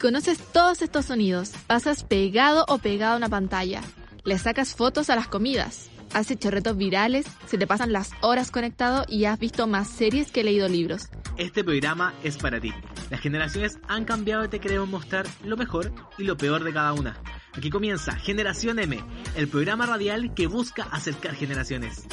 [0.00, 3.82] Conoces todos estos sonidos, pasas pegado o pegado a una pantalla,
[4.24, 8.52] le sacas fotos a las comidas, has hecho retos virales, se te pasan las horas
[8.52, 11.08] conectado y has visto más series que leído libros.
[11.36, 12.72] Este programa es para ti.
[13.10, 16.92] Las generaciones han cambiado y te queremos mostrar lo mejor y lo peor de cada
[16.92, 17.16] una.
[17.54, 19.02] Aquí comienza Generación M,
[19.34, 22.06] el programa radial que busca acercar generaciones.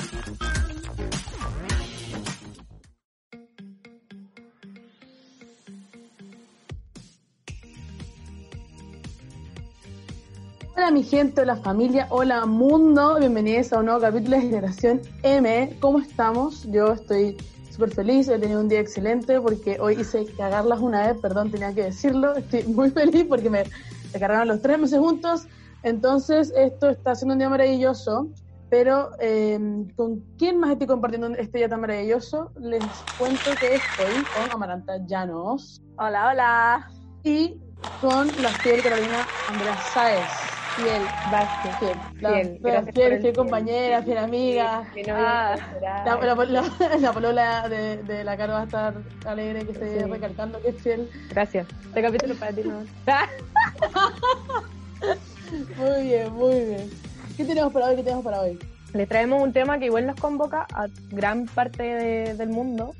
[10.85, 15.75] Hola mi gente, hola familia, hola mundo, bienvenidos a un nuevo capítulo de Generación M.
[15.79, 16.61] ¿Cómo estamos?
[16.71, 17.37] Yo estoy
[17.71, 21.73] súper feliz, he tenido un día excelente porque hoy hice cagarlas una vez, perdón, tenía
[21.73, 23.63] que decirlo, estoy muy feliz porque me,
[24.11, 25.47] cargaron los tres meses juntos,
[25.81, 28.27] entonces esto está siendo un día maravilloso,
[28.69, 29.59] pero eh,
[29.95, 32.51] ¿con quién más estoy compartiendo este día tan maravilloso?
[32.59, 32.83] Les
[33.17, 35.81] cuento que estoy con Amaranta Llanos.
[35.97, 36.91] Hola, hola.
[37.23, 37.59] Y
[38.01, 40.54] con la fiel Carolina Andrea Sáez.
[40.75, 41.77] Fiel, Vázquez.
[41.77, 44.83] Fiel, la, Fiel, la fiel, por el fiel compañera, fiel amiga.
[44.93, 48.93] Mi novia Ah, La, la, la- la polola de, de la cara va a estar
[49.25, 50.09] alegre que esté Sí.
[50.09, 51.09] recalcando que es fiel.
[51.29, 51.67] Gracias.
[51.85, 52.83] Este capítulo para ti, ¿no?
[55.77, 56.89] Muy bien, muy bien.
[57.37, 57.95] ¿Qué tenemos para hoy?
[57.95, 58.59] ¿Qué tenemos para hoy?
[58.93, 62.95] Les traemos un tema que igual nos convoca a gran parte de- del mundo,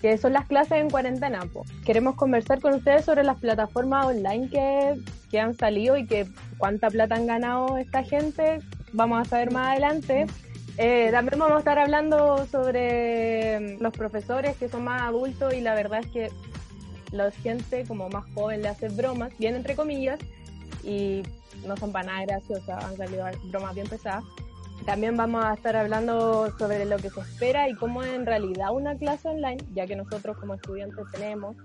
[0.00, 1.40] que son las clases en cuarentena.
[1.52, 1.64] po.
[1.84, 4.94] Queremos conversar con ustedes sobre las plataformas online que,
[5.30, 6.26] que han salido y que
[6.58, 8.60] cuánta plata han ganado esta gente.
[8.92, 10.26] Vamos a saber más adelante.
[10.78, 15.74] Eh, también vamos a estar hablando sobre los profesores que son más adultos y la
[15.74, 16.30] verdad es que
[17.12, 20.18] la gente como más joven le hace bromas, bien entre comillas,
[20.82, 21.22] y
[21.66, 24.24] no son para nada graciosas, han salido bromas bien pesadas.
[24.86, 28.72] También vamos a estar hablando sobre lo que se espera y cómo es en realidad
[28.72, 31.56] una clase online, ya que nosotros como estudiantes tenemos.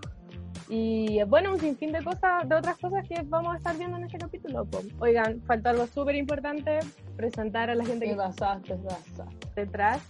[0.68, 4.04] Y bueno, un sinfín de cosas, de otras cosas que vamos a estar viendo en
[4.06, 4.68] este capítulo.
[5.00, 6.80] Oigan, falta algo súper importante,
[7.16, 9.24] presentar a la gente que pasaste, te pasaste.
[9.56, 10.02] detrás.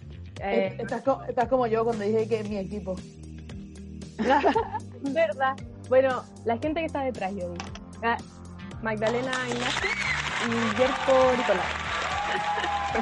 [0.41, 2.95] Eh, Estás, co- estás como yo cuando dije que es mi equipo.
[5.11, 5.55] verdad.
[5.89, 7.55] Bueno, la gente que está detrás, yo digo.
[8.03, 8.17] Ah,
[8.81, 9.89] Magdalena Ignacio
[10.47, 11.65] y Yerko Nicolás.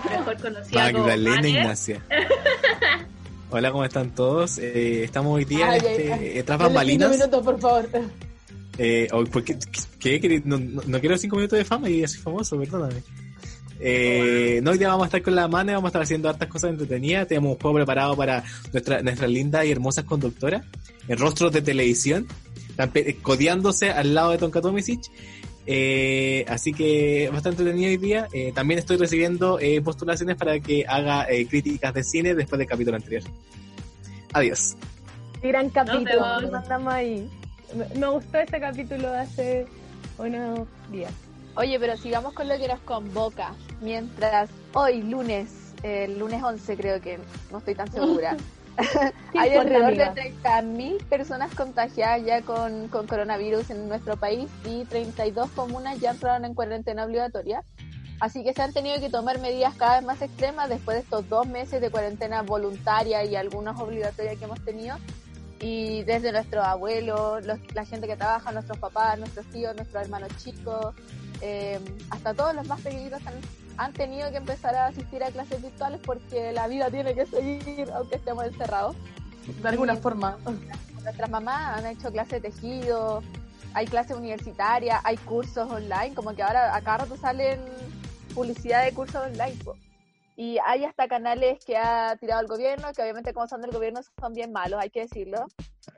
[0.10, 1.50] mejor conocida Magdalena como Mane.
[1.50, 2.02] Ignacia.
[3.50, 4.58] Hola, ¿cómo están todos?
[4.58, 6.28] Eh, estamos hoy día Ay, en este, ay, ay.
[6.40, 7.12] eh, tras Dale cinco bambalinas.
[7.12, 7.90] minutos, por favor.
[8.80, 9.58] Eh, oh, ¿por qué?
[10.00, 10.20] ¿Qué?
[10.20, 10.42] ¿Qué?
[10.44, 13.04] No, no- quiero cinco minutos de fama y ya soy famoso, perdóname.
[13.80, 16.48] Eh, no, hoy día vamos a estar con la mano, vamos a estar haciendo hartas
[16.48, 17.28] cosas entretenidas.
[17.28, 20.64] Tenemos un juego preparado para nuestra, nuestras lindas y hermosas conductoras
[21.08, 22.26] en rostros de televisión,
[23.22, 25.02] codeándose al lado de Tonka Tomisic.
[25.66, 28.28] Eh, así que bastante entretenido hoy día.
[28.34, 32.68] Eh, también estoy recibiendo eh, postulaciones para que haga eh, críticas de cine después del
[32.68, 33.24] capítulo anterior.
[34.34, 34.76] Adiós.
[35.42, 37.30] Qué gran capítulo, nos mandamos ahí.
[37.76, 39.68] Me, me gustó este capítulo de hace
[40.18, 41.12] unos días.
[41.56, 43.54] Oye, pero sigamos con lo que nos convoca.
[43.82, 47.20] Mientras hoy, lunes, el lunes 11 creo que,
[47.52, 48.44] no estoy tan segura, ¿Qué
[49.38, 50.14] hay alrededor amiga?
[50.14, 56.12] de 30.000 personas contagiadas ya con, con coronavirus en nuestro país y 32 comunas ya
[56.12, 57.64] entraron en cuarentena obligatoria.
[58.20, 61.28] Así que se han tenido que tomar medidas cada vez más extremas después de estos
[61.28, 64.96] dos meses de cuarentena voluntaria y algunas obligatorias que hemos tenido.
[65.60, 70.30] Y desde nuestros abuelos, los- la gente que trabaja, nuestros papás, nuestros tíos, nuestros hermanos
[70.38, 70.94] chicos,
[71.42, 71.80] eh,
[72.10, 73.22] hasta todos los más pequeñitos
[73.78, 77.90] han tenido que empezar a asistir a clases virtuales porque la vida tiene que seguir
[77.94, 78.96] aunque estemos encerrados.
[79.62, 80.38] De alguna forma.
[81.04, 83.22] Nuestras mamás han hecho clases de tejido,
[83.74, 87.60] hay clases universitarias, hay cursos online, como que ahora a cada rato salen
[88.34, 89.56] publicidad de cursos online.
[89.64, 89.76] po.
[90.36, 94.02] Y hay hasta canales que ha tirado el gobierno, que obviamente como son del gobierno
[94.20, 95.46] son bien malos, hay que decirlo,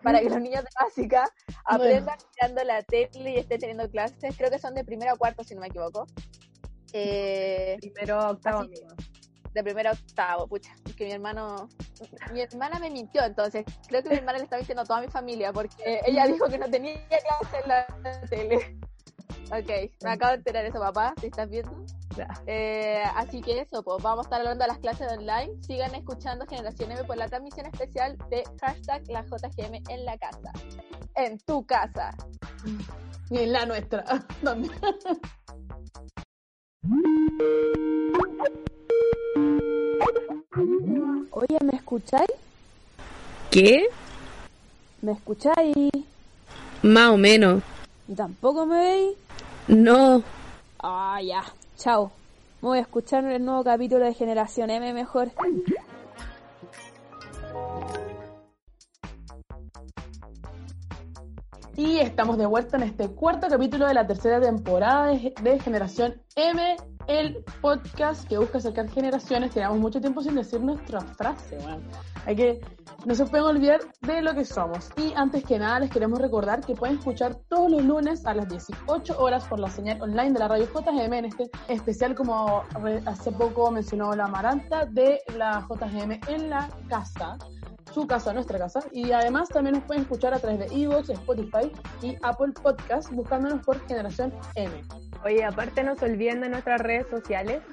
[0.03, 1.29] para que los niños de básica
[1.63, 4.35] aprendan mirando la tele y estén teniendo clases.
[4.35, 6.05] Creo que son de primero a cuarto, si no me equivoco.
[6.97, 8.59] Eh, Primero octavo.
[8.61, 8.73] Así
[9.55, 11.69] de primero octavo, pucha, es que mi hermano,
[12.33, 15.07] mi hermana me mintió, entonces creo que mi hermana le está mintiendo a toda mi
[15.07, 18.77] familia porque ella dijo que no tenía clase en la tele.
[19.45, 21.85] Ok, me acabo de enterar eso, papá, ¿te estás viendo?
[22.47, 25.51] Eh, así que eso, pues vamos a estar hablando de las clases online.
[25.63, 30.51] Sigan escuchando Generación M por la transmisión especial de hashtag la JGM en la casa.
[31.15, 32.15] En tu casa.
[33.29, 34.03] Y en la nuestra
[34.43, 34.73] también.
[41.32, 42.29] Oye, ¿me escucháis?
[43.52, 43.87] ¿Qué?
[45.02, 45.76] ¿Me escucháis?
[46.84, 47.64] Más o menos.
[48.08, 49.17] ¿Y tampoco me veis?
[49.67, 50.23] No.
[50.79, 51.43] Ah, ya.
[51.78, 52.11] Chao.
[52.61, 55.31] Me voy a escuchar el nuevo capítulo de Generación M mejor.
[61.77, 66.77] Y estamos de vuelta en este cuarto capítulo de la tercera temporada de, Generación M,
[67.07, 69.51] el podcast que busca acercar generaciones.
[69.51, 71.83] Tenemos mucho tiempo sin decir nuestra frase, weón.
[72.25, 72.61] Hay que,
[73.05, 74.89] no se pueden olvidar de lo que somos.
[74.95, 78.47] Y antes que nada, les queremos recordar que pueden escuchar todos los lunes a las
[78.47, 82.63] 18 horas por la señal online de la radio JGM en este especial, como
[83.05, 87.37] hace poco mencionó la Amaranta, de la JGM en la casa
[87.95, 88.81] su casa, nuestra casa.
[88.91, 91.71] Y además también nos pueden escuchar a través de Evox, Spotify
[92.01, 94.83] y Apple Podcast buscándonos por Generación M.
[95.23, 97.63] Oye, aparte no se olviden de nuestras redes sociales,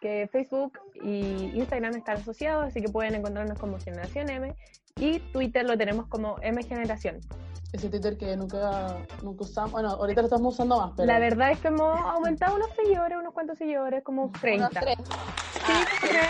[0.00, 4.54] que Facebook y Instagram están asociados, así que pueden encontrarnos como Generación M.
[4.96, 7.18] Y Twitter lo tenemos como M Generación.
[7.72, 9.72] Ese Twitter que nunca, nunca usamos.
[9.72, 11.06] Bueno, ahorita lo estamos usando más, pero.
[11.06, 14.68] La verdad es que hemos aumentado unos seguidores, unos cuantos seguidores, como 30.
[14.68, 14.98] Unos tres.
[15.66, 16.28] Sí, 30.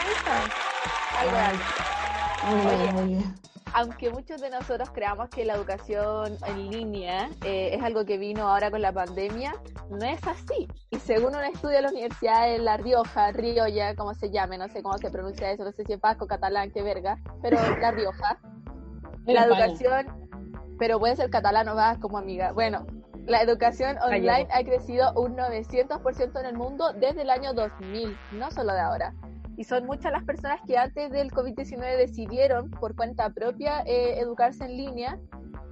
[1.21, 2.02] Algo.
[2.43, 2.93] Muy bien, Oye.
[2.93, 3.35] muy bien.
[3.75, 8.49] aunque muchos de nosotros creamos que la educación en línea eh, es algo que vino
[8.49, 9.55] ahora con la pandemia,
[9.91, 10.69] no es así.
[10.91, 14.69] Y según un estudio de la Universidad de La Rioja, Rioya, como se llame, no
[14.69, 17.91] sé cómo se pronuncia eso, no sé si es vasco, catalán, qué verga, pero La
[17.93, 18.39] Rioja,
[19.27, 20.29] la educación,
[20.79, 22.53] pero puede ser catalán o vasco como amiga.
[22.53, 22.85] Bueno,
[23.27, 28.51] la educación online ha crecido un 900% en el mundo desde el año 2000, no
[28.51, 29.15] solo de ahora.
[29.57, 34.65] Y son muchas las personas que antes del COVID-19 decidieron por cuenta propia eh, educarse
[34.65, 35.19] en línea.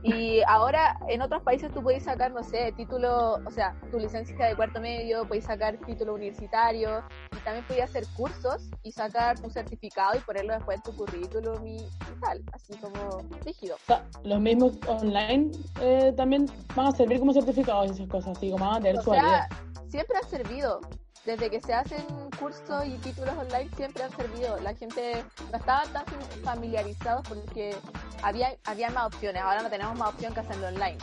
[0.02, 4.46] Y ahora en otros países tú puedes sacar, no sé, título, o sea, tu licencia
[4.46, 9.50] de cuarto medio, puedes sacar título universitario y también puedes hacer cursos y sacar un
[9.50, 13.76] certificado y ponerlo después en tu currículum y, y tal, así como rígido.
[13.76, 15.50] O sea, los mismos online
[15.82, 18.98] eh, también van a servir como certificados y esas cosas, así como van a tener
[19.00, 19.48] O su sea,
[19.88, 20.80] siempre han servido.
[21.24, 22.04] Desde que se hacen
[22.38, 24.58] cursos y títulos online siempre han servido.
[24.60, 26.04] La gente no estaba tan
[26.42, 27.76] familiarizados porque
[28.22, 29.42] había, había más opciones.
[29.42, 30.98] Ahora no tenemos más opción que hacerlo online.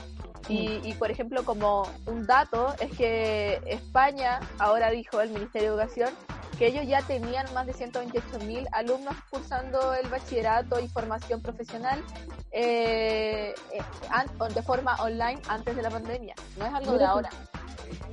[0.49, 5.83] Y, y, por ejemplo, como un dato es que España ahora dijo el Ministerio de
[5.83, 6.13] Educación
[6.57, 12.03] que ellos ya tenían más de 128 mil alumnos cursando el bachillerato y formación profesional
[12.51, 16.35] eh, eh, de forma online antes de la pandemia.
[16.57, 17.29] No es algo de ahora.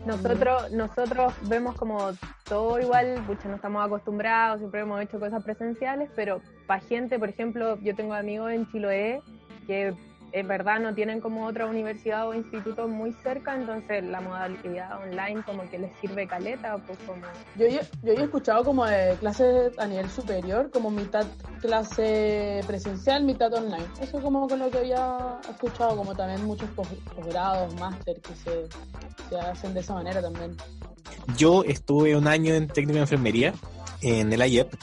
[0.06, 2.10] Nosotros, nosotros vemos como
[2.44, 7.28] todo igual, pucha, no estamos acostumbrados, siempre hemos hecho cosas presenciales, pero para gente, por
[7.30, 9.22] ejemplo, yo tengo amigos en Chiloé
[9.66, 9.94] que
[10.34, 15.44] en verdad no tienen como otra universidad o instituto muy cerca, entonces la modalidad online
[15.44, 17.22] como que les sirve caleta, pues como...
[17.56, 21.24] Yo, yo, yo he escuchado como de clases a nivel superior, como mitad
[21.60, 23.86] clase presencial, mitad online.
[24.00, 28.66] Eso como con lo que había escuchado, como también muchos pos- posgrados, máster que se,
[29.28, 30.56] se hacen de esa manera también.
[31.36, 33.54] Yo estuve un año en técnico de enfermería
[34.02, 34.74] en el IEP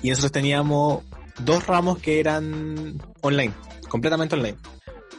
[0.00, 1.02] y nosotros teníamos
[1.40, 3.52] dos ramos que eran online,
[3.88, 4.56] completamente online.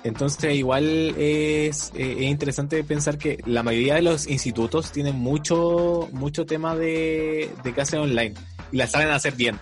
[0.04, 6.10] Entonces igual es, eh, es interesante pensar que la mayoría de los institutos tienen mucho,
[6.12, 8.34] mucho tema de, de clases online
[8.72, 9.60] y la saben hacer bien.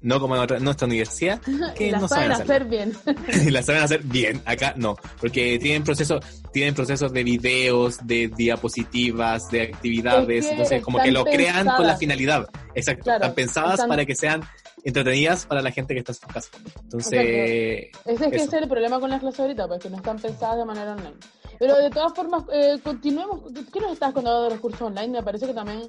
[0.00, 1.40] No como en otra- nuestra universidad,
[1.76, 2.54] que Y no saben hacerlo.
[2.54, 2.92] hacer bien.
[3.46, 4.42] y la saben hacer bien.
[4.46, 10.50] Acá no, porque tienen procesos, tienen procesos de videos, de diapositivas, de actividades, Es que
[10.52, 12.48] entonces como que lo crean con la finalidad.
[12.74, 14.42] Exacto, Claro, están pensadas están- para que sean
[14.84, 16.50] entretenidas para la gente que está en su casa.
[16.82, 18.24] Entonces, Ese es que Eso.
[18.24, 20.92] ese es el problema con las clases ahorita, pues que no están pensadas de manera
[20.92, 21.16] online.
[21.58, 23.42] Pero de todas formas, eh, continuemos.
[23.72, 25.08] ¿Qué nos estás contando de los cursos online?
[25.08, 25.82] Me parece que también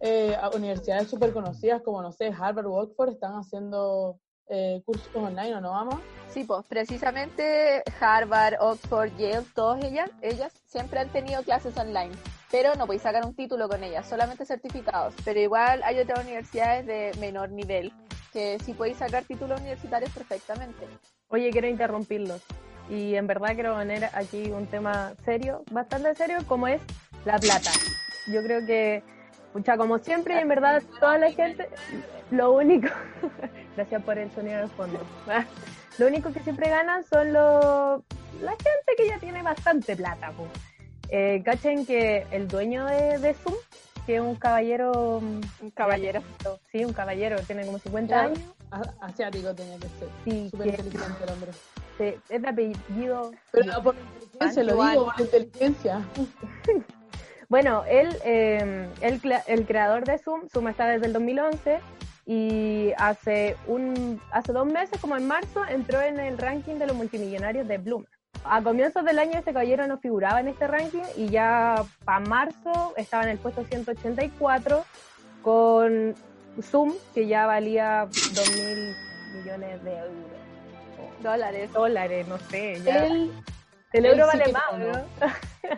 [0.00, 5.54] eh, universidades súper conocidas como, no sé, Harvard o Oxford están haciendo eh, cursos online,
[5.54, 5.94] ¿o no, vamos?
[6.30, 12.10] Sí, pues precisamente Harvard, Oxford, Yale, todas ellas, ellas siempre han tenido clases online,
[12.50, 15.14] pero no podéis sacar un título con ellas, solamente certificados.
[15.24, 17.92] Pero igual hay otras universidades de menor nivel
[18.32, 20.86] que sí podéis sacar títulos universitarios perfectamente.
[21.28, 22.42] Oye, quiero interrumpirlos.
[22.88, 26.80] Y en verdad quiero poner aquí un tema serio, bastante serio, como es
[27.24, 27.70] la plata.
[28.26, 29.02] Yo creo que,
[29.52, 31.68] pucha, como siempre, en verdad, toda la gente,
[32.32, 32.88] lo único,
[33.76, 35.00] gracias por el sonido del fondo,
[35.98, 38.02] lo único que siempre ganan son los,
[38.42, 40.32] la gente que ya tiene bastante plata.
[40.32, 40.48] po.
[41.10, 43.54] Eh, cachen que el dueño de, de Zoom,
[44.06, 46.22] que es un caballero, mm, Un caballero.
[46.70, 48.34] sí, un caballero, tiene como 50 Claro.
[48.34, 50.08] años, Asiático tenía que ser.
[50.24, 51.50] sí, Súper inteligente el hombre.
[52.28, 56.00] es de apellido Pero no por inteligencia, lo digo, por inteligencia.
[57.48, 61.80] Bueno, él, eh, el, el creador de Zoom, Zoom está desde el 2011
[62.24, 66.94] y hace, un, hace dos meses, como en marzo, entró en el ranking de los
[66.96, 68.12] multimillonarios de Bloomberg.
[68.44, 72.94] A comienzos del año este caballero no figuraba en este ranking y ya para marzo
[72.96, 74.84] estaba en el puesto 184
[75.42, 76.14] con
[76.62, 78.94] Zoom, que ya valía 2 mil
[79.34, 80.14] millones de euros.
[81.22, 81.72] Dólares.
[81.72, 82.80] Dólares, no sé.
[82.82, 83.04] Ya.
[83.92, 84.62] El euro vale más.
[84.78, 85.28] ¿no?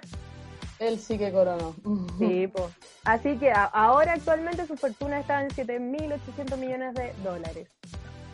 [0.78, 1.74] Él sí que coronó.
[2.18, 2.66] Sí, pues.
[3.04, 7.68] Así que a- ahora actualmente su fortuna está en 7.800 millones de dólares.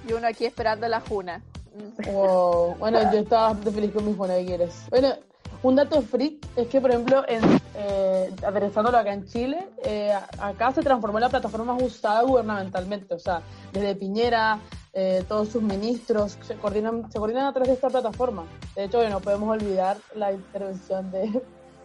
[0.07, 1.43] Y uno aquí esperando la juna.
[2.13, 2.77] Wow.
[2.79, 4.87] Bueno, yo estaba bastante feliz con mi Juana, ¿qué quieres?
[4.91, 5.15] Bueno,
[5.63, 7.43] un dato freak es que, por ejemplo, en,
[7.75, 13.15] eh, aterrizándolo acá en Chile, eh, acá se transformó en la plataforma más usada gubernamentalmente.
[13.15, 13.43] O sea,
[13.73, 14.61] desde Piñera,
[14.93, 18.45] eh, todos sus ministros se coordinan, se coordinan a través de esta plataforma.
[18.75, 21.43] De hecho, no podemos olvidar la intervención de,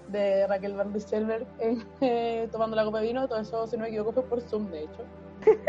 [0.10, 3.28] de Raquel Van Rieselberg en, eh, tomando la copa de vino.
[3.28, 5.04] Todo eso, si no me equivoco, fue por Zoom, de hecho.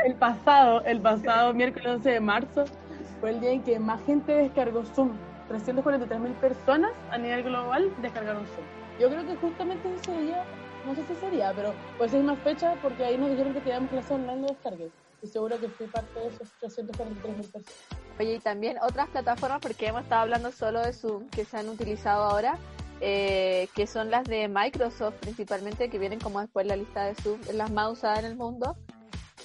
[0.05, 2.65] El pasado, el pasado miércoles 11 de marzo,
[3.25, 5.17] fue el día en que más gente descargó Zoom.
[5.49, 8.67] 343 mil personas a nivel global descargaron Zoom.
[9.01, 10.45] Yo creo que justamente ese día,
[10.85, 13.89] no sé si sería, pero puede ser más fecha porque ahí nos dijeron que teníamos
[13.89, 14.91] clase online de descargue.
[15.23, 17.67] Y seguro que fui parte de esos 343 mil personas.
[18.21, 21.71] Oye, y también otras plataformas, porque hemos estado hablando solo de Zoom, que se han
[21.71, 22.59] utilizado ahora,
[23.01, 27.41] eh, que son las de Microsoft principalmente, que vienen como después la lista de Zoom,
[27.55, 28.77] las más usadas en el mundo,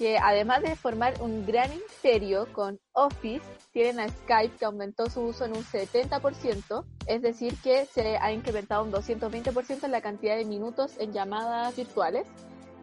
[0.00, 5.20] que además de formar un gran imperio con Office, tienen a Skype que aumentó su
[5.20, 10.38] uso en un 70%, es decir, que se ha incrementado un 220% en la cantidad
[10.38, 12.26] de minutos en llamadas virtuales,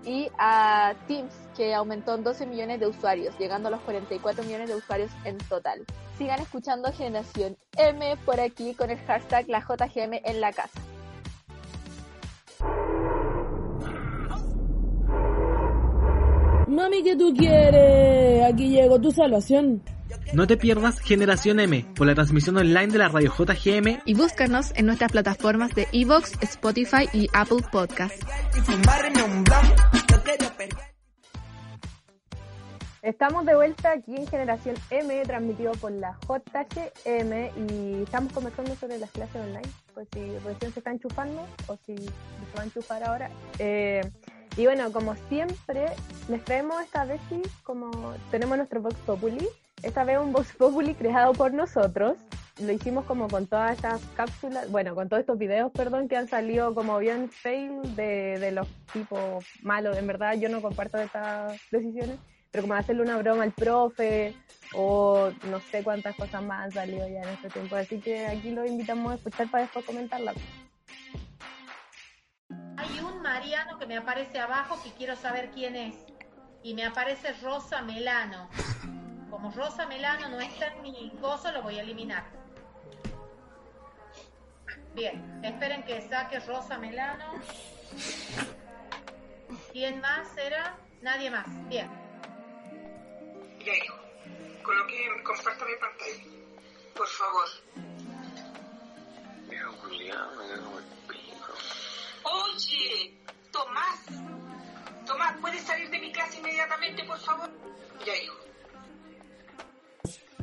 [0.05, 4.69] y a Teams, que aumentó en 12 millones de usuarios, llegando a los 44 millones
[4.69, 5.83] de usuarios en total.
[6.19, 10.79] Sigan escuchando Generación M por aquí con el hashtag la JGM en la casa.
[16.77, 18.45] Mami, ¿qué tú quieres?
[18.45, 19.81] Aquí llegó tu salvación.
[20.31, 24.73] No te pierdas Generación M por la transmisión online de la radio JGM Y búscanos
[24.75, 28.21] en nuestras plataformas de Evox, Spotify y Apple Podcast.
[33.01, 38.99] Estamos de vuelta aquí en Generación M, transmitido por la JGM, y estamos conversando sobre
[38.99, 43.03] las clases online, pues si recién se está enchufando o si se va a enchufar
[43.03, 43.31] ahora.
[43.57, 44.01] Eh,
[44.55, 45.87] y bueno, como siempre,
[46.29, 47.91] les traemos esta vez, sí, como
[48.31, 49.47] tenemos nuestro Vox Populi,
[49.83, 52.17] esta vez un Vox Populi creado por nosotros.
[52.59, 56.27] Lo hicimos como con todas estas cápsulas, bueno, con todos estos videos, perdón, que han
[56.27, 59.95] salido como bien fail de, de los tipos malos.
[59.95, 62.17] En verdad, yo no comparto estas decisiones
[62.51, 64.33] pero como hacerle una broma al profe
[64.73, 67.75] o no sé cuántas cosas más han salido ya en este tiempo.
[67.75, 70.33] Así que aquí los invitamos a escuchar para después comentarla.
[72.77, 75.95] Hay un Mariano que me aparece abajo que quiero saber quién es.
[76.61, 78.49] Y me aparece Rosa Melano.
[79.29, 82.23] Como Rosa Melano no está en mi coso, lo voy a eliminar.
[84.93, 87.33] Bien, esperen que saque Rosa Melano.
[89.71, 90.75] ¿Quién más era?
[91.01, 91.45] Nadie más.
[91.67, 91.89] Bien.
[93.59, 93.95] Ya, hijo.
[94.63, 96.23] Coloque, comparta mi pantalla.
[96.95, 97.47] Por favor.
[102.31, 103.13] Oye,
[103.51, 104.05] Tomás.
[105.05, 107.49] Tomás, ¿puedes salir de mi clase inmediatamente, por favor?
[108.05, 108.35] Ya, hijo.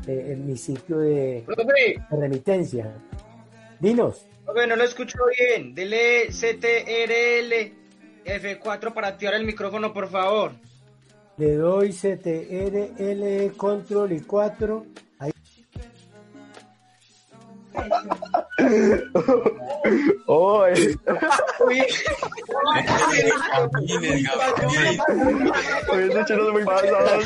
[0.06, 2.92] eh, en mi sitio de, de remitencia.
[3.80, 5.74] Dinos, profe, no lo escucho bien.
[5.74, 7.72] Dele CTRL
[8.24, 10.52] F4 para activar el micrófono, por favor.
[11.36, 14.86] le doy CTRL control y 4.
[15.18, 15.32] Ahí.
[20.26, 20.97] Oh, eh.
[25.90, 27.21] Oye, ese chino es muy pasado.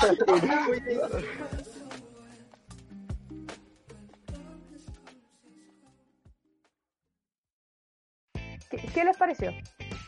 [8.71, 9.53] ¿Qué, qué les pareció?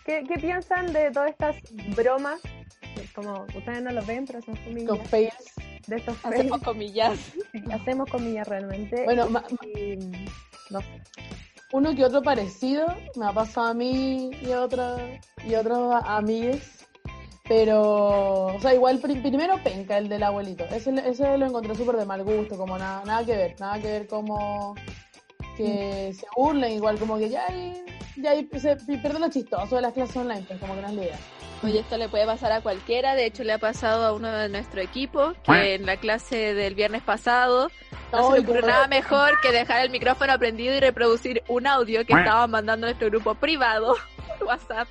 [0.05, 1.57] ¿Qué, ¿Qué piensan de todas estas
[1.97, 2.41] bromas?
[3.15, 4.99] Como ustedes no lo ven, pero son comillas.
[4.99, 5.55] Los fails.
[5.87, 7.19] De estos Hacemos comillas.
[7.53, 9.05] Sí, hacemos comillas realmente.
[9.05, 9.29] Bueno,
[9.75, 9.99] Y,
[10.71, 10.81] no.
[10.81, 10.87] Sé.
[11.73, 12.87] uno que otro parecido
[13.17, 14.97] me ha pasado a mí y a otra
[15.47, 16.87] y a otros a- amigues
[17.49, 20.65] pero o sea igual pri- primero penca el del abuelito.
[20.67, 23.89] Ese, ese lo encontré súper de mal gusto como nada nada que ver nada que
[23.89, 24.75] ver como
[25.57, 27.83] que se burlen igual como que ya ahí
[28.17, 31.03] ya se pierde lo chistoso de las clases online pues como que no es la
[31.03, 31.19] idea
[31.63, 33.15] Oye, esto le puede pasar a cualquiera.
[33.15, 36.75] De hecho, le ha pasado a uno de nuestro equipo que en la clase del
[36.75, 37.71] viernes pasado
[38.13, 42.05] no se le ocurrió nada mejor que dejar el micrófono prendido y reproducir un audio
[42.07, 43.95] que estaban mandando a nuestro grupo privado
[44.39, 44.89] por WhatsApp.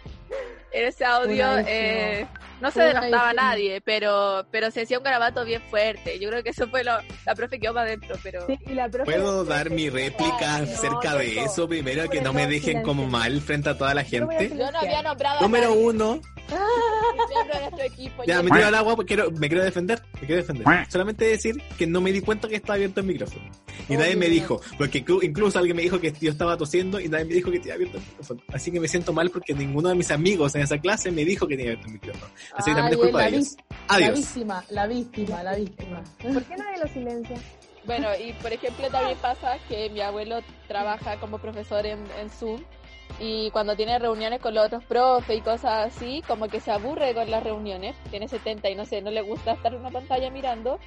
[0.72, 2.28] En ese audio eh,
[2.62, 3.02] no se Funadísimo.
[3.06, 6.20] denostaba a nadie, pero pero se hacía un garabato bien fuerte.
[6.20, 6.94] Yo creo que eso fue lo...
[7.26, 8.46] La profe quedó para adentro, pero...
[8.48, 12.10] Sí, y la profe- ¿Puedo dar mi réplica Ay, no, acerca de eso primero?
[12.10, 14.50] Que no me dejen como mal frente a toda la gente.
[14.50, 16.20] Yo no había nombrado Número uno,
[17.84, 18.24] equipo.
[18.26, 20.02] ya me tiro al agua porque quiero, me quiero defender.
[20.16, 20.66] Me quiero defender.
[20.90, 23.50] Solamente decir que no me di cuenta que estaba abierto el micrófono.
[23.88, 27.08] Y nadie me dijo, porque inclu- incluso alguien me dijo que yo estaba tosiendo y
[27.08, 28.42] nadie me dijo que tenía abierto el micrófono.
[28.54, 31.48] Así que me siento mal porque ninguno de mis amigos en esa clase me dijo
[31.48, 32.32] que tenía abierto el micrófono.
[32.56, 33.56] Así que también es culpa la de ellos.
[33.56, 33.58] vis-
[33.90, 34.14] La Adiós.
[34.20, 36.04] víctima, la víctima, la víctima.
[36.22, 37.38] ¿Por qué nadie lo silencia?
[37.86, 42.62] Bueno, y por ejemplo también pasa que mi abuelo trabaja como profesor en, en Zoom
[43.20, 47.14] y cuando tiene reuniones con los otros profes y cosas así, como que se aburre
[47.16, 50.30] con las reuniones, tiene 70 y no sé, no le gusta estar en una pantalla
[50.30, 50.78] mirando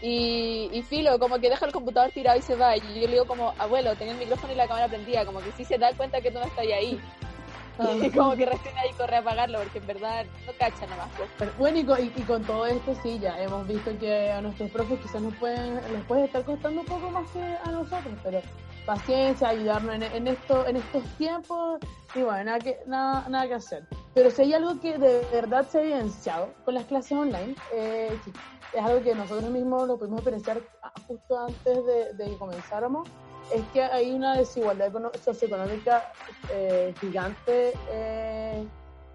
[0.00, 3.08] y, y filo, como que deja el computador tirado y se va y yo le
[3.08, 5.92] digo como, abuelo, tenía el micrófono y la cámara prendida, como que sí se da
[5.94, 7.00] cuenta que tú no estás ahí.
[8.02, 11.08] Y como que recién ahí corre a apagarlo porque en verdad no cacha nomás.
[11.16, 11.30] pues.
[11.38, 14.40] Pero, bueno, y con, y- y con todo esto sí, ya hemos visto que a
[14.42, 18.14] nuestros profes quizás nos pueden, les puede estar costando un poco más que a nosotros,
[18.22, 18.40] pero
[18.86, 21.80] paciencia, ayudarnos en, en esto, en estos tiempos,
[22.14, 23.86] y bueno, nada que, nada, nada que hacer.
[24.14, 28.18] Pero si hay algo que de verdad se ha evidenciado con las clases online, eh,
[28.74, 33.08] es algo que nosotros mismos lo pudimos experienciar ah, justo antes de, de que comenzáramos,
[33.54, 36.12] es que hay una desigualdad socioeconómica
[36.50, 38.66] eh, gigante eh,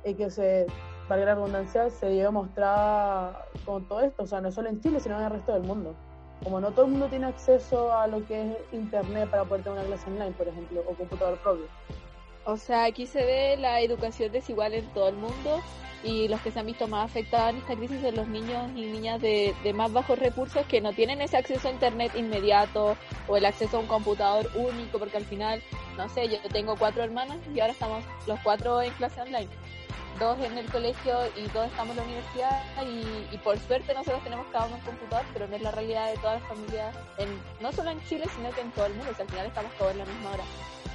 [0.04, 0.68] y que se,
[1.08, 5.00] valga la redundancia, se lleva mostrada con todo esto, o sea, no solo en Chile,
[5.00, 5.96] sino en el resto del mundo.
[6.44, 9.80] Como no todo el mundo tiene acceso a lo que es internet para poder tener
[9.80, 11.66] una clase online, por ejemplo, o computador propio.
[12.46, 15.62] O sea, aquí se ve la educación desigual en todo el mundo
[16.04, 18.82] y los que se han visto más afectados en esta crisis son los niños y
[18.82, 22.96] niñas de, de más bajos recursos que no tienen ese acceso a internet inmediato
[23.28, 25.62] o el acceso a un computador único porque al final,
[25.98, 29.48] no sé, yo tengo cuatro hermanas y ahora estamos los cuatro en clase online.
[30.20, 32.62] Dos en el colegio y dos estamos en la universidad
[33.32, 36.18] y, por suerte nosotros tenemos cada uno un computador, pero no es la realidad de
[36.18, 37.30] todas las familias, en,
[37.62, 39.12] no solo en Chile, sino que en todo el mundo.
[39.16, 40.44] O al final estamos todos en la misma hora.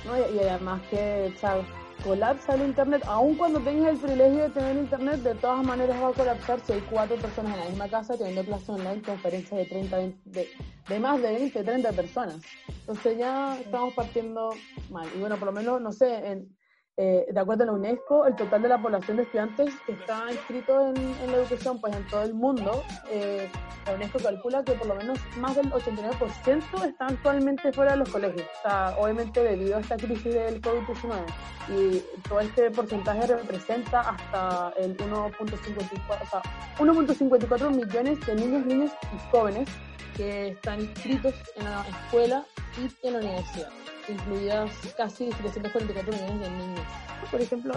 [0.05, 0.19] ¿no?
[0.35, 1.57] Y, además que, o sea,
[2.03, 6.09] colapsa el internet, aun cuando tengas el privilegio de tener internet, de todas maneras va
[6.09, 9.65] a colapsar si hay cuatro personas en la misma casa teniendo clase online, conferencias de
[9.67, 10.49] 30, 20, de,
[10.89, 12.37] de más de 20, 30 personas.
[12.81, 14.51] Entonces ya estamos partiendo
[14.91, 15.09] mal.
[15.15, 16.49] Y bueno, por lo menos, no sé, en,
[16.99, 20.31] eh, de acuerdo a la UNESCO, el total de la población de estudiantes que está
[20.31, 20.95] inscrito en,
[21.31, 23.49] la educación, pues en todo el mundo, eh,
[23.87, 28.11] la UNESCO calcula que por lo menos más del 89% están actualmente fuera de los
[28.11, 28.47] colegios.
[28.59, 31.25] O sea, obviamente debido a esta crisis del COVID-19.
[31.69, 36.43] Y todo este porcentaje representa hasta el 1.54, o sea,
[36.79, 39.69] 1.54 millones de niños, niñas y jóvenes
[40.17, 42.45] que están inscritos en la escuela
[42.79, 43.69] y en la universidad,
[44.09, 46.87] incluidas casi 344 millones de niños.
[47.31, 47.75] Por ejemplo,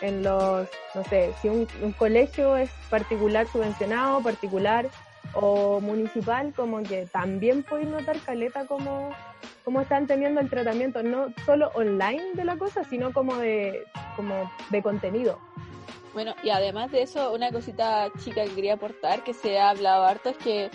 [0.00, 4.88] en los, no sé, si un, un colegio es particular subvencionado, particular
[5.34, 9.10] o municipal, como que también podéis notar, Caleta, como,
[9.64, 13.84] como están teniendo el tratamiento, no solo online de la cosa, sino como de,
[14.16, 15.38] como de contenido.
[16.12, 20.04] Bueno, y además de eso, una cosita chica que quería aportar, que se ha hablado
[20.04, 20.70] harto, es que,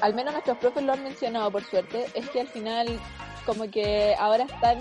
[0.00, 3.00] al menos nuestros profes lo han mencionado por suerte, es que al final
[3.46, 4.78] como que ahora están,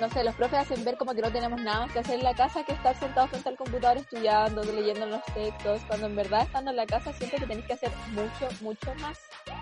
[0.00, 2.24] no sé, los profes hacen ver como que no tenemos nada más que hacer en
[2.24, 6.42] la casa que estar sentados frente al computador estudiando, leyendo los textos, cuando en verdad
[6.42, 9.18] estando en la casa siento que tenéis que hacer mucho, mucho más,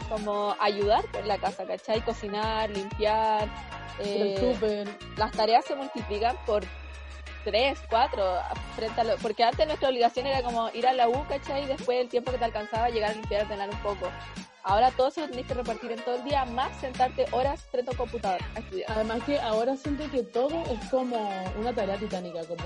[0.08, 2.00] como ayudar en la casa, ¿cachai?
[2.02, 3.48] Cocinar, limpiar,
[3.98, 4.84] eh,
[5.16, 6.64] las tareas se multiplican por
[7.44, 8.24] tres, cuatro,
[8.74, 11.64] frente a lo, porque antes nuestra obligación era como ir a la U, ¿cachai?
[11.64, 14.10] Y después el tiempo que te alcanzaba llegar a limpiar, ordenar un poco.
[14.68, 17.92] Ahora todo eso lo tenés que repartir en todo el día, más sentarte horas frente
[17.92, 18.82] a computador a.
[18.88, 22.64] Además que ahora siento que todo es como una tarea titánica, como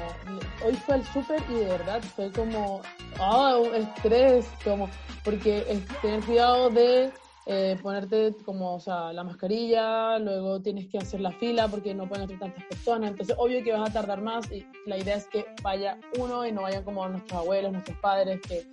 [0.65, 2.81] hoy fue al súper y de verdad fue como,
[3.19, 4.89] ah, estrés, como,
[5.23, 7.13] porque tener cuidado de
[7.45, 12.09] eh, ponerte como, o sea, la mascarilla, luego tienes que hacer la fila porque no
[12.09, 15.27] pueden entrar tantas personas, entonces obvio que vas a tardar más y la idea es
[15.27, 18.67] que vaya uno y no vayan como nuestros abuelos, nuestros padres que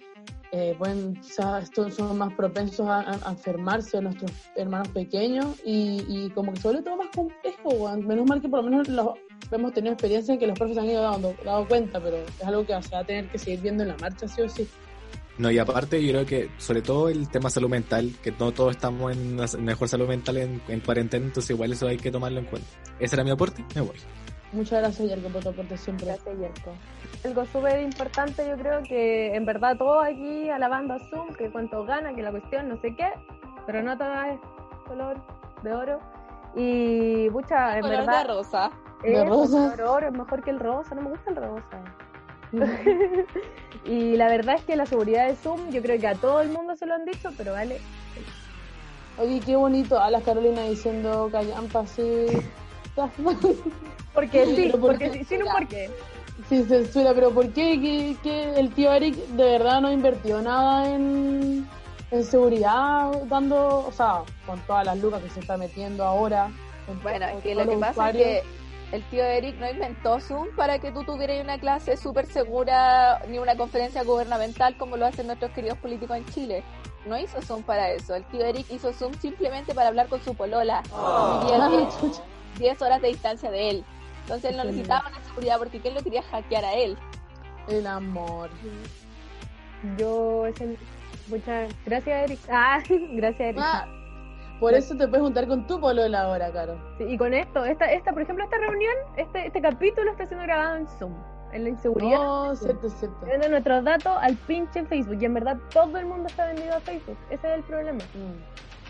[0.52, 6.54] eh, o estos son más propensos a, a- enfermarse, nuestros hermanos pequeños, y, y como
[6.54, 8.08] que vuelve todo más complejo, weón.
[8.08, 9.10] menos mal que por lo menos los,
[9.52, 12.66] hemos tenido experiencia en que los profes han ido dando, dado cuenta, pero es algo
[12.66, 14.68] que se va a tener que seguir viendo en la marcha, sí o sí.
[15.38, 18.72] No, y aparte yo creo que sobre todo el tema salud mental, que no todos
[18.72, 22.46] estamos en mejor salud mental en, en cuarentena, entonces igual eso hay que tomarlo en
[22.46, 22.68] cuenta.
[23.00, 23.98] Ese era mi aporte, me voy.
[24.54, 26.06] Muchas gracias, Yerko, por tu aporte siempre.
[26.08, 26.72] Gracias, Yerko.
[27.26, 31.84] Algo súper importante, yo creo que en verdad todos aquí alabando a Zoom, que cuánto
[31.84, 33.08] gana, que la cuestión no sé qué,
[33.66, 34.40] pero no todo es
[34.88, 35.18] color
[35.64, 36.00] de oro.
[36.56, 38.22] Y mucha, en Color verdad.
[38.28, 38.72] de rosa.
[39.04, 39.72] De Eso, rosa.
[39.76, 41.84] color oro es mejor que el rosa, no me gusta el rosa.
[43.86, 46.50] y la verdad es que la seguridad de Zoom, yo creo que a todo el
[46.50, 47.80] mundo se lo han dicho, pero vale.
[49.20, 52.28] Oye, qué bonito, a las Carolina diciendo callampa así.
[54.14, 55.24] Porque sí, Pero ¿por porque qué?
[55.26, 55.90] sí, porque.
[56.50, 60.88] Sí, censura, pero ¿por qué, ¿Qué- qué el tío Eric de verdad no invirtió nada
[60.94, 61.68] en,
[62.12, 66.50] en seguridad dando, o sea, con todas las lucas que se está metiendo ahora.
[67.04, 68.24] Bueno, es que lo que pasa usuarios.
[68.28, 72.26] es que el tío Eric no inventó Zoom para que tú tuvieras una clase súper
[72.28, 76.64] segura ni una conferencia gubernamental como lo hacen nuestros queridos políticos en Chile.
[77.06, 78.16] No hizo Zoom para eso.
[78.16, 80.82] El tío Eric hizo Zoom simplemente para hablar con su polola.
[81.48, 82.22] 10
[82.58, 83.86] 10 horas de distancia de él.
[84.22, 86.98] Entonces él no necesitaba una seguridad porque ¿quién lo quería hackear a él?
[87.70, 88.50] El amor.
[89.98, 90.78] Yo, ese,
[91.28, 92.40] muchas gracias, Eric.
[92.50, 93.62] Ah, gracias, Eric.
[93.62, 93.88] Ah,
[94.60, 96.80] por eso te puedes juntar con tu polola ahora, Caro.
[96.98, 100.46] Sí, y con esto, esta, esta, por ejemplo, esta reunión, este, este capítulo está siendo
[100.46, 101.14] grabado en Zoom,
[101.54, 102.18] en la inseguridad.
[102.18, 103.26] No, cierto, cierto.
[103.26, 105.18] Viendo nuestros datos al pinche Facebook.
[105.22, 107.18] Y en verdad todo el mundo está vendido a Facebook.
[107.30, 108.00] Ese es el problema.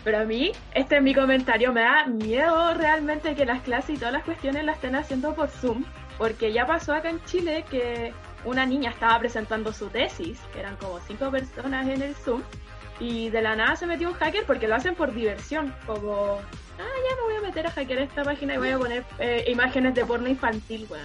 [0.04, 3.98] Pero a mí, este es mi comentario, me da miedo realmente que las clases y
[3.98, 5.84] todas las cuestiones las estén haciendo por Zoom,
[6.16, 8.12] porque ya pasó acá en Chile que
[8.44, 12.42] una niña estaba presentando su tesis, que eran como cinco personas en el Zoom,
[13.00, 16.38] y de la nada se metió un hacker porque lo hacen por diversión, como,
[16.78, 19.44] ah, ya me voy a meter a hackear esta página y voy a poner eh,
[19.48, 21.04] imágenes de porno infantil, weón.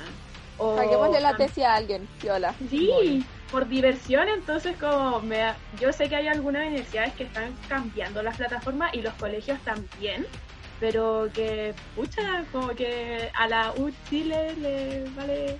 [0.57, 2.53] O- Saquémosle la tesis a alguien, Piola.
[2.69, 7.53] Sí, por diversión, entonces como me da- yo sé que hay algunas universidades que están
[7.69, 10.25] cambiando las plataformas y los colegios también,
[10.79, 15.59] pero que, pucha, como que a la U Chile le vale,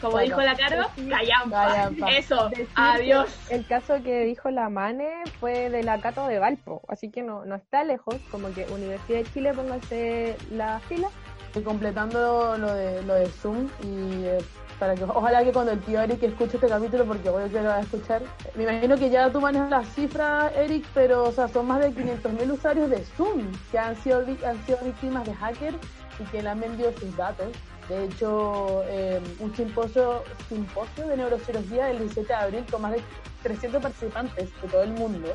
[0.00, 1.66] como Bueno, dijo la Caro, decir- callampa.
[1.66, 2.10] callampa.
[2.12, 3.36] Eso, Decir adiós.
[3.50, 7.44] El caso que dijo la Mane fue de la Cato de Valpo, así que no,
[7.44, 11.08] no está lejos, como que Universidad de Chile póngase la fila.
[11.56, 14.38] Y completando lo de, lo de Zoom y eh,
[14.82, 17.68] para que ojalá que cuando el tío Eric escuche este capítulo, porque voy que lo
[17.68, 18.20] va a escuchar,
[18.56, 21.92] me imagino que ya tú manejas las cifras, Eric, pero o sea, son más de
[21.92, 25.76] 500.000 usuarios de Zoom que han sido, han sido víctimas de hackers
[26.18, 27.46] y que le han vendido sus datos.
[27.88, 33.02] De hecho, eh, un simposio, simposio de neurocirugía del 17 de abril con más de
[33.44, 35.28] 300 participantes de todo el mundo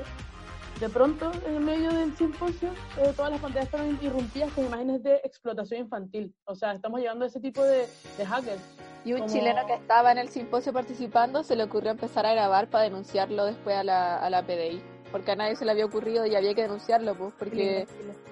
[0.79, 5.01] de pronto, en el medio del simposio, eh, todas las pantallas estaban irrumpidas con imágenes
[5.03, 6.33] de explotación infantil.
[6.45, 7.87] O sea, estamos llevando a ese tipo de,
[8.17, 8.61] de hackers.
[9.05, 12.33] Y un Como- chileno que estaba en el simposio participando se le ocurrió empezar a
[12.33, 14.81] grabar para denunciarlo después a la, a la PDI.
[15.11, 17.87] Porque a nadie se le había ocurrido y había que denunciarlo, pues, porque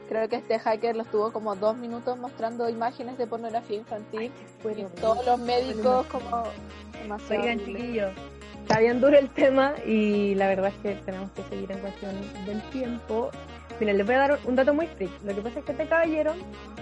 [0.09, 4.29] creo que este hacker lo estuvo como dos minutos mostrando imágenes de pornografía infantil
[4.75, 6.43] y todos los médicos como
[7.01, 8.11] demasiado Oigan, chiquillos,
[8.67, 12.11] está bien duro el tema y la verdad es que tenemos que seguir en cuestión
[12.47, 13.29] del tiempo.
[13.79, 15.11] Mira, les voy a dar un dato muy freak.
[15.23, 16.33] Lo que pasa es que este caballero,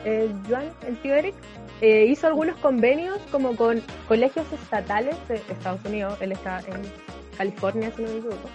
[0.06, 1.36] eh, Joan, el tío Eric,
[1.82, 6.17] eh, hizo algunos convenios como con colegios estatales de Estados Unidos.
[6.22, 6.82] Él está en
[7.38, 8.50] California, si no me equivoco.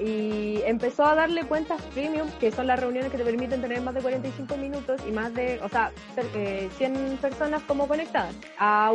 [0.00, 3.94] Y empezó a darle cuentas premium, que son las reuniones que te permiten tener más
[3.94, 8.88] de 45 minutos y más de, o sea, cer- eh, 100 personas como conectadas a
[8.88, 8.92] a-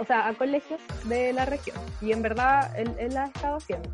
[0.00, 1.76] o sea, a colegios de la región.
[2.00, 3.88] Y en verdad él, él la ha estado haciendo.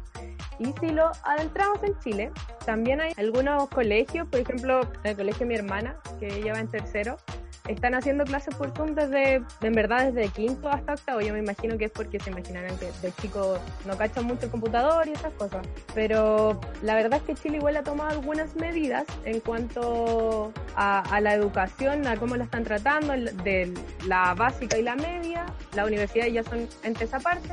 [0.59, 2.31] Y si lo adentramos en Chile,
[2.65, 6.69] también hay algunos colegios, por ejemplo, el colegio de mi hermana, que ella va en
[6.69, 7.19] tercero,
[7.69, 11.21] están haciendo clases por Zoom desde, en verdad, desde quinto hasta octavo.
[11.21, 14.51] Yo me imagino que es porque se imaginarán que de chicos no cachan mucho el
[14.51, 15.67] computador y esas cosas.
[15.95, 21.21] Pero la verdad es que Chile igual ha tomado algunas medidas en cuanto a, a
[21.21, 23.73] la educación, a cómo la están tratando, de
[24.07, 25.47] la básica y la media.
[25.75, 27.49] Las universidades ya son entes aparte.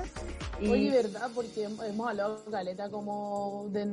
[0.61, 1.29] Y Oye, ¿verdad?
[1.33, 3.85] Porque hem- hemos hablado, Caleta, como de,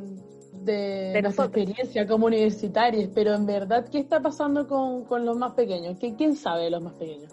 [0.52, 5.36] de, De nuestra experiencia como universitarios, pero en verdad, ¿qué está pasando con, con los
[5.36, 5.96] más pequeños?
[5.98, 7.32] ¿Qué, ¿Quién sabe de los más pequeños?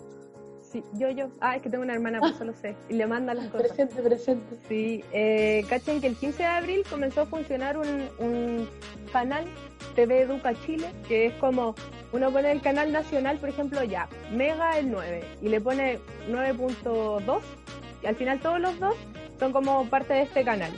[0.62, 1.30] Sí, yo, yo.
[1.40, 2.76] Ah, es que tengo una hermana, por eso lo sé.
[2.90, 3.68] Y le manda las cosas.
[3.68, 4.58] Presente, presente.
[4.68, 8.68] Sí, eh, cachen que el 15 de abril comenzó a funcionar un, un
[9.12, 9.46] canal
[9.96, 11.74] TV Educa Chile, que es como
[12.12, 17.40] uno pone el canal nacional, por ejemplo, ya, Mega el 9, y le pone 9.2,
[18.04, 18.96] y al final todos los dos
[19.40, 20.72] son como parte de este canal.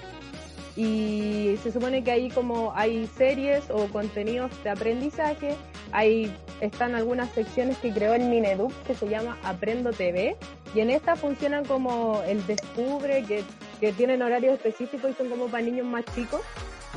[0.76, 5.56] Y se supone que ahí como hay series o contenidos de aprendizaje,
[5.92, 10.36] hay están algunas secciones que creó el Mineduc que se llama Aprendo TV
[10.76, 13.44] y en esta funcionan como el Descubre que,
[13.80, 16.42] que tienen horarios específicos y son como para niños más chicos.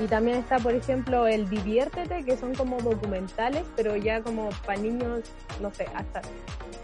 [0.02, 4.80] Y también está por ejemplo el Diviértete que son como documentales pero ya como para
[4.80, 5.20] niños
[5.60, 6.22] no sé hasta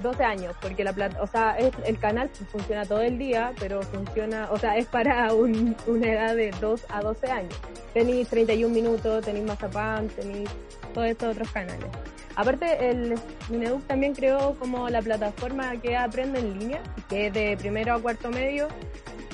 [0.03, 3.81] 12 años porque la plata o sea es, el canal funciona todo el día pero
[3.83, 7.55] funciona o sea es para un- una edad de 2 a 12 años.
[7.95, 10.51] Tenéis 31 minutos tenéis Mazapán tenéis
[10.99, 11.87] todos estos otros canales
[12.35, 13.15] Aparte, el
[13.49, 18.01] Mineduc también creó como la plataforma que aprende en línea, que es de primero a
[18.01, 18.69] cuarto medio,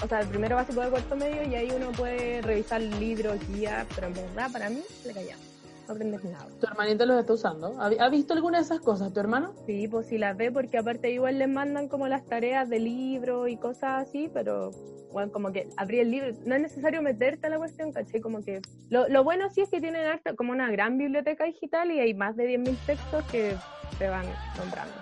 [0.02, 3.86] o sea, el primero básico de cuarto medio, y ahí uno puede revisar libros, guías,
[3.94, 5.53] pero en verdad para mí le callamos.
[5.86, 6.48] No aprendes nada.
[6.60, 7.80] ¿Tu hermanito los está usando?
[7.80, 9.54] ¿Ha, visto alguna de esas cosas, tu hermano?
[9.66, 13.48] Sí, pues sí las ve, porque aparte igual les mandan como las tareas de libro
[13.48, 14.70] y cosas así, pero
[15.12, 18.20] bueno, como que abrir el libro, no es necesario meterte a la cuestión, ¿cachai?
[18.20, 21.90] Como que lo, lo bueno sí es que tienen harta, como una gran biblioteca digital
[21.90, 23.54] y hay más de 10.000 textos que
[23.98, 24.26] se van
[24.58, 24.92] comprando.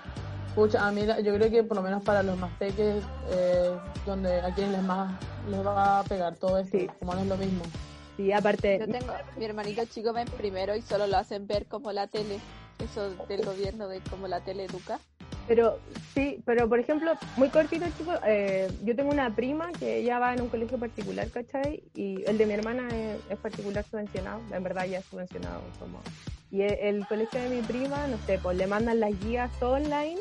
[0.55, 3.71] Pucha, a mí yo creo que por lo menos para los más peques, eh,
[4.05, 5.11] donde a quienes les más
[5.49, 7.63] les va a pegar todo esto, como no es lo mismo.
[8.17, 8.79] Sí, aparte...
[8.79, 12.07] Yo tengo, mi hermanito chico va en primero y solo lo hacen ver como la
[12.07, 12.39] tele,
[12.79, 15.01] eso del gobierno de como la tele educa.
[15.49, 15.81] Pero
[16.15, 20.35] sí, pero por ejemplo, muy cortito, chicos, eh, yo tengo una prima que ella va
[20.35, 21.83] en un colegio particular, ¿cachai?
[21.95, 25.61] Y el de mi hermana es, es particular subvencionado, en verdad ya es subvencionado.
[25.81, 26.01] como
[26.51, 30.21] Y el, el colegio de mi prima, no sé, pues le mandan las guías online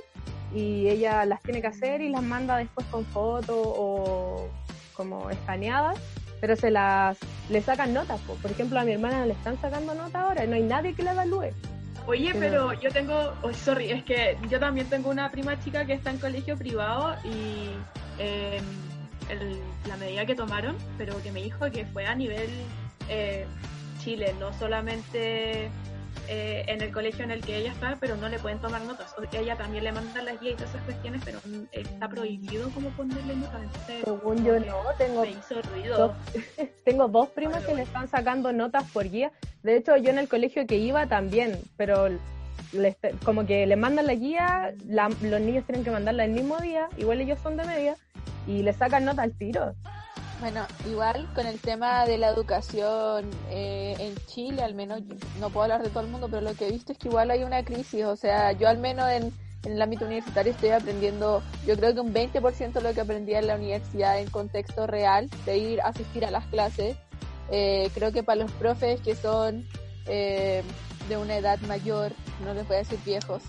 [0.54, 4.47] y ella las tiene que hacer y las manda después con fotos o
[4.93, 5.99] como escaneadas,
[6.41, 7.17] pero se las
[7.49, 8.19] le sacan notas.
[8.21, 8.34] po.
[8.36, 11.13] Por ejemplo, a mi hermana le están sacando notas ahora, no hay nadie que la
[11.13, 11.51] evalúe.
[12.08, 15.86] Oye, Pero- pero yo tengo, oh, sorry, es que yo también tengo una prima chica
[15.86, 17.69] que está en colegio privado y
[18.17, 18.60] eh,
[19.30, 22.49] el- la medida que tomaron, pero que me dijo que fue a nivel
[23.08, 23.45] eh,
[24.04, 25.69] Chile, no solamente
[26.28, 29.13] eh, en el colegio en el que ella está, pero no le pueden tomar notas.
[29.17, 32.69] O- Ella también le mandan las guías y todas esas cuestiones, pero mm, está prohibido
[32.71, 33.62] como ponerle notas.
[33.63, 35.97] Entonces, Según yo no, tengo me hizo ruido.
[35.97, 36.12] dos,
[36.86, 39.32] tengo dos primas que le están sacando notas por guía.
[39.63, 42.08] De hecho, yo en el colegio que iba también, pero
[42.71, 46.58] les- como que le mandan la guía, la- los niños tienen que mandarla el mismo
[46.60, 47.95] día, igual ellos son de media,
[48.47, 49.74] y le sacan nota al tiro.
[50.41, 55.01] Bueno, igual con el tema de la educación eh, en Chile, al menos
[55.39, 57.30] no puedo hablar de todo el mundo, pero lo que he visto es que igual
[57.30, 58.06] hay una crisis.
[58.06, 59.32] O sea, yo al menos en,
[59.65, 63.45] el ámbito universitario estoy aprendiendo, yo creo que un 20% de lo que aprendía en
[63.45, 66.97] la universidad en contexto real, de ir a asistir a las clases.
[67.51, 69.67] Eh, creo que para los profes que son
[70.08, 70.63] eh,
[71.08, 73.43] de una edad mayor, no les voy a decir viejos,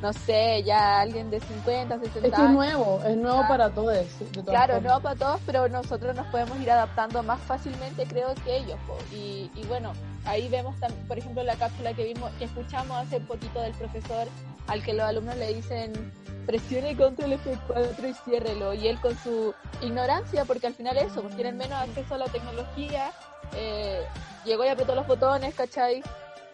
[0.00, 4.06] no sé, ya alguien de 50, 60 Es que es nuevo, es nuevo para todos.
[4.46, 4.92] Claro, formas.
[4.92, 8.78] no para todos, pero nosotros nos podemos ir adaptando más fácilmente, creo, que ellos.
[9.12, 9.92] Y, y bueno,
[10.24, 10.74] ahí vemos,
[11.06, 14.26] por ejemplo, la cápsula que vimos, que escuchamos hace poquito del profesor,
[14.68, 16.12] al que los alumnos le dicen
[16.46, 18.74] presione control F4 y ciérrelo.
[18.74, 22.26] Y él con su ignorancia, porque al final eso, pues tienen menos acceso a la
[22.26, 23.12] tecnología,
[23.54, 24.02] eh,
[24.44, 26.02] llegó y apretó los botones, ¿cachai?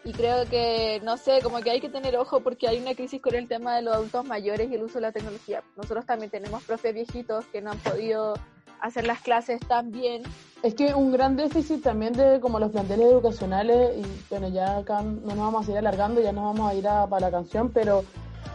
[0.07, 3.21] Y creo que, no sé, como que hay que tener ojo porque hay una crisis
[3.21, 5.65] con el tema de los adultos mayores y el uso de la tecnología.
[5.77, 8.35] Nosotros también tenemos profes viejitos que no han podido
[8.81, 10.23] hacer las clases tan bien.
[10.63, 15.03] Es que un gran déficit también de como los planteles educacionales, y bueno, ya acá
[15.03, 17.71] no nos vamos a ir alargando, ya nos vamos a ir a, para la canción,
[17.71, 18.05] pero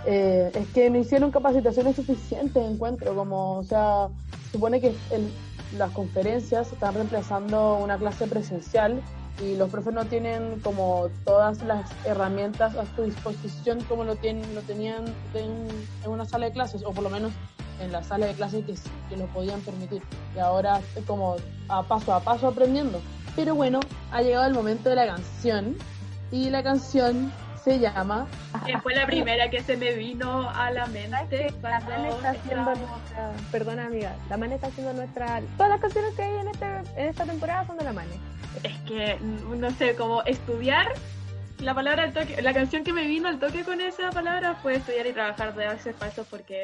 [0.06, 4.08] eh, es que no hicieron capacitaciones suficientes, encuentro, como, o sea,
[4.46, 5.32] se supone que el-
[5.78, 9.02] las conferencias están reemplazando una clase presencial
[9.42, 14.54] y los profes no tienen como todas las herramientas a su disposición como lo, tienen,
[14.54, 15.68] lo tenían en,
[16.04, 17.32] en una sala de clases, o por lo menos
[17.80, 18.76] en la sala de clases que,
[19.10, 20.02] que lo podían permitir.
[20.36, 23.02] Y ahora es como a paso a paso aprendiendo.
[23.36, 23.80] Pero bueno,
[24.12, 25.76] ha llegado el momento de la canción.
[26.32, 27.32] Y la canción
[27.64, 28.28] se llama...
[28.66, 32.30] Que fue la primera que se me vino a la mente La cuando Man está
[32.32, 36.48] haciendo nuestra, perdona amiga, la Mane está haciendo nuestra, todas las canciones que hay en,
[36.48, 38.20] este, en esta temporada son de la Mane.
[38.64, 40.88] Es que, mm, no sé, como estudiar
[41.60, 44.76] la palabra al toque, la canción que me vino al toque con esa palabra fue
[44.76, 46.64] estudiar y trabajar de hacer falsos porque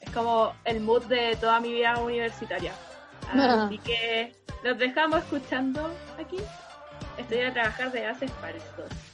[0.00, 2.72] es como el mood de toda mi vida universitaria.
[3.32, 6.38] Así que los dejamos escuchando aquí.
[7.18, 9.09] Estudiar y trabajar de haces falsos.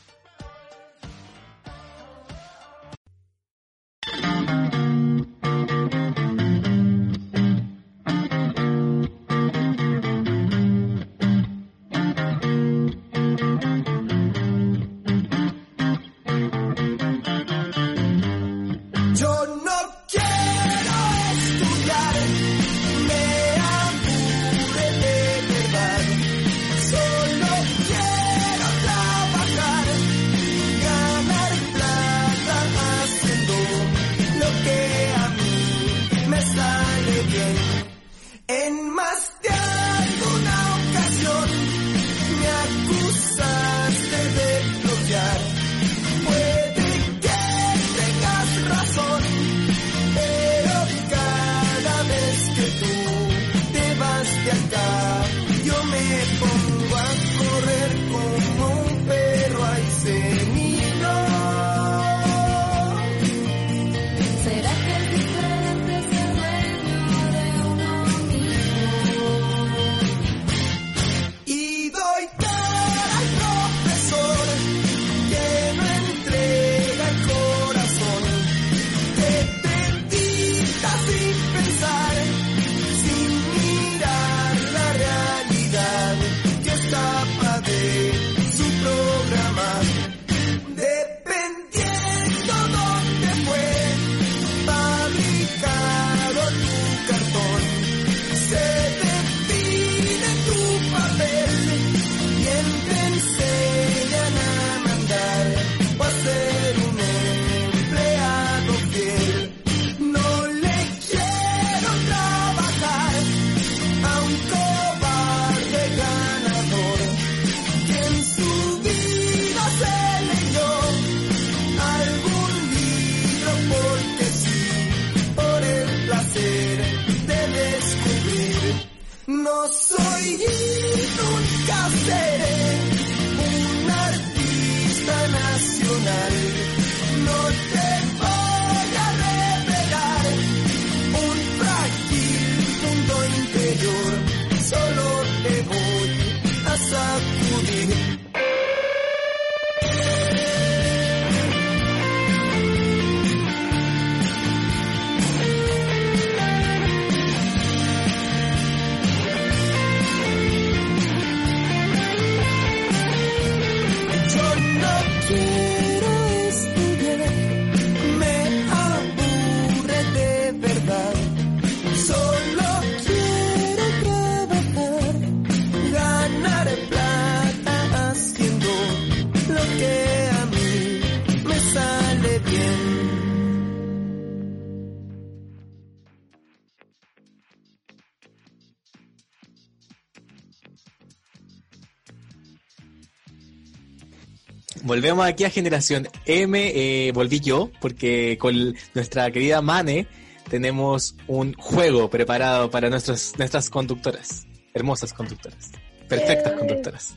[194.96, 196.72] Volvemos aquí a Generación M.
[196.74, 200.06] eh, volví yo, porque con nuestra querida Mane
[200.48, 204.46] tenemos un juego preparado para nuestros, nuestras conductoras.
[204.72, 205.70] Hermosas conductoras.
[206.08, 206.58] Perfectas Yay.
[206.60, 207.14] conductoras.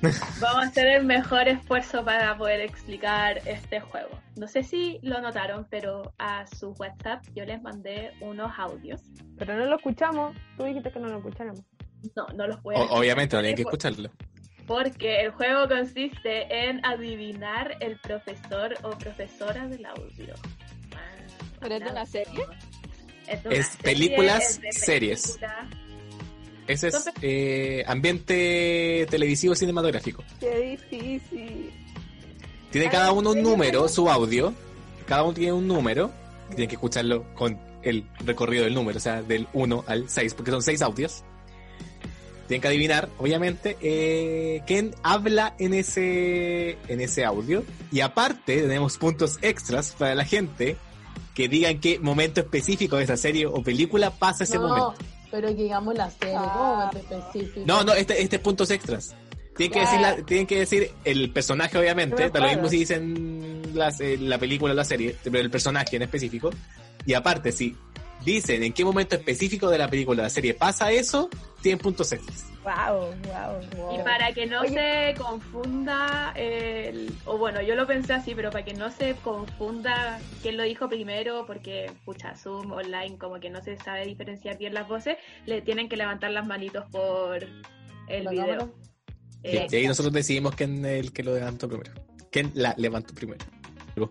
[0.40, 4.10] Vamos a hacer el mejor esfuerzo para poder explicar este juego.
[4.36, 9.00] No sé si lo notaron, pero a su WhatsApp yo les mandé unos audios.
[9.36, 10.36] Pero no lo escuchamos.
[10.56, 11.64] Tú dijiste que no lo escucháramos.
[12.14, 12.80] No, no los puedo.
[12.92, 14.10] Obviamente, no hay que escucharlo.
[14.70, 20.32] Porque el juego consiste en adivinar el profesor o profesora del audio.
[21.58, 22.44] ¿Pero es de una serie?
[23.26, 25.22] Es, de una Es serie, películas, es series.
[25.32, 25.68] película.
[26.68, 30.22] Ese es eh, ambiente televisivo cinematográfico.
[30.38, 31.72] Qué difícil.
[32.70, 34.54] Tiene cada uno un número, su audio.
[35.04, 36.12] Cada uno tiene un número.
[36.50, 40.52] Tienen que escucharlo con el recorrido del número, o sea, del 1 al 6, porque
[40.52, 41.24] son 6 audios.
[42.50, 47.62] Tienen que adivinar, obviamente, eh, quién habla en ese, en ese audio.
[47.92, 50.76] Y aparte, tenemos puntos extras para la gente
[51.32, 54.94] que digan qué momento específico de esa serie o película pasa ese no, momento.
[55.30, 57.62] pero digamos la serie, como momento específico.
[57.66, 59.14] No, no, este, este es puntos extras.
[59.56, 62.30] Tienen que, decir la- tienen que decir el personaje, obviamente.
[62.30, 65.94] Da lo mismo si dicen las, eh, la película o la serie, pero el personaje
[65.94, 66.50] en específico.
[67.06, 67.76] Y aparte, si
[68.24, 71.28] dicen en qué momento específico de la película o la serie pasa eso,
[71.62, 72.46] tienen puntos extras.
[72.62, 73.98] Wow, wow, wow.
[73.98, 78.64] Y para que no se confunda, el, o bueno, yo lo pensé así, pero para
[78.64, 83.62] que no se confunda quién lo dijo primero, porque, pucha, Zoom online como que no
[83.62, 87.46] se sabe diferenciar bien las voces, le tienen que levantar las manitos por
[88.08, 88.74] el ¿La video.
[89.42, 91.92] Eh, y ahí nosotros decidimos quién es el que lo levantó primero.
[92.30, 93.44] ¿Quién la levantó primero?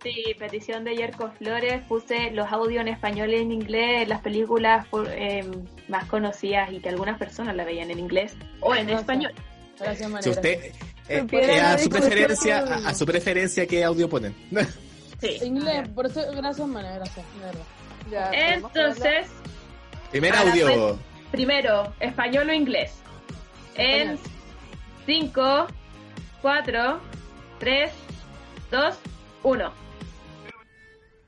[0.04, 4.86] Sí, petición de Yerko Flores, puse los audios en español y en inglés, las películas
[5.10, 5.44] eh,
[5.88, 9.02] más conocidas y que algunas personas la veían en inglés o en Gracias.
[9.02, 9.32] español.
[9.80, 10.24] Gracias, María.
[10.24, 10.74] Si usted,
[11.08, 14.36] eh, eh, a su preferencia, a, a su preferencia, ¿qué audio ponen?
[15.44, 17.26] Inglés, por eso, gracias, María, gracias.
[17.36, 18.32] de verdad.
[18.34, 19.28] Entonces,
[20.12, 20.98] Primer audio.
[21.32, 22.94] primero, español o inglés.
[23.76, 24.18] En
[25.06, 25.68] 5,
[26.42, 27.00] 4,
[27.60, 27.92] 3,
[28.72, 28.96] 2,
[29.43, 29.71] 1.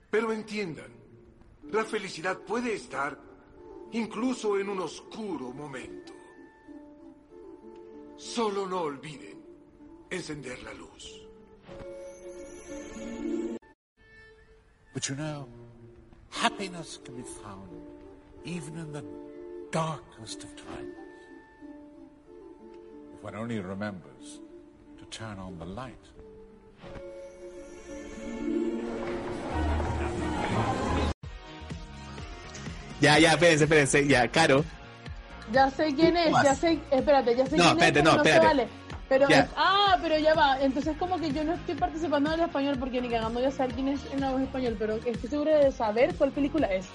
[0.10, 0.91] Pero entiendan,
[1.71, 3.18] la felicidad puede estar
[3.91, 6.14] incluso en un oscuro momento.
[8.18, 9.41] Solo no olviden
[10.09, 11.22] encender la luz.
[14.93, 15.47] But you know,
[16.30, 17.70] happiness can be found
[18.43, 19.03] even in the
[19.72, 20.95] darkest of times.
[23.16, 24.41] If one only remembers
[24.97, 26.20] to turn on the light.
[33.02, 34.08] Ya, ya, espérense, espérense.
[34.08, 34.64] Ya, Caro.
[35.52, 38.24] Ya sé quién es, ya sé, espérate, ya sé No, quién espérate, es, no, pero
[38.24, 38.47] se espérate.
[38.47, 38.68] vale.
[39.10, 39.39] Pero Ya.
[39.41, 42.78] es- ah, pero ya va, entonces como que yo no estoy participando en el español
[42.80, 45.58] porque ni cagando voy a saber quién es en la voz español, pero estoy segura
[45.58, 46.86] de saber cuál película es.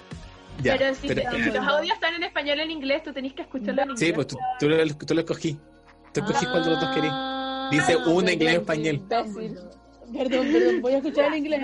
[0.63, 3.35] Ya, pero si, pero- si los audios están en español o en inglés, tú tenés
[3.35, 4.01] que escucharlo en inglés.
[4.09, 5.59] Sí, pues tú, tú, lo, tú lo escogí.
[6.15, 7.11] Tú escogí cuál de los dos querís.
[7.13, 9.03] Ah, Dice Ah, perdón, inglés español.
[9.09, 11.63] Perdón, perdón, voy a escuchar en inglés.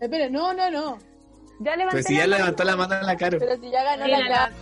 [0.00, 0.98] Espera, no, no, no.
[1.60, 3.38] Ya levanté Pues si ya la levantó la mano en la cara.
[3.38, 4.52] Pero si ya ganó Sí, la la- cara.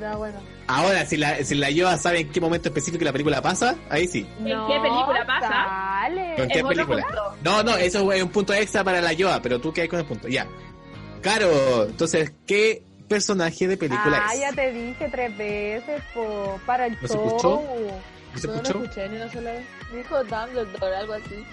[0.00, 0.38] Ya, bueno.
[0.66, 4.06] Ahora, si la, si la Yoa sabe en qué momento específico la película pasa, ahí
[4.08, 4.26] sí.
[4.40, 5.48] ¿En qué película pasa?
[5.48, 6.34] Dale.
[6.36, 7.02] ¿Con qué película?
[7.06, 7.36] punto.
[7.42, 10.04] No, no, eso es un punto extra para la Yoa, pero tú quedas con el
[10.06, 10.26] punto.
[10.28, 10.46] Ya.
[11.22, 14.40] Caro, entonces, ¿qué personaje de película Ah, es?
[14.40, 17.26] ya te dije tres veces, po, para el ¿No se show.
[17.26, 17.62] escuchó?
[18.32, 18.82] ¿No se No lo escuchó?
[18.84, 19.64] escuché ni una sola vez.
[19.94, 21.46] Dijo Dumbledore, algo así.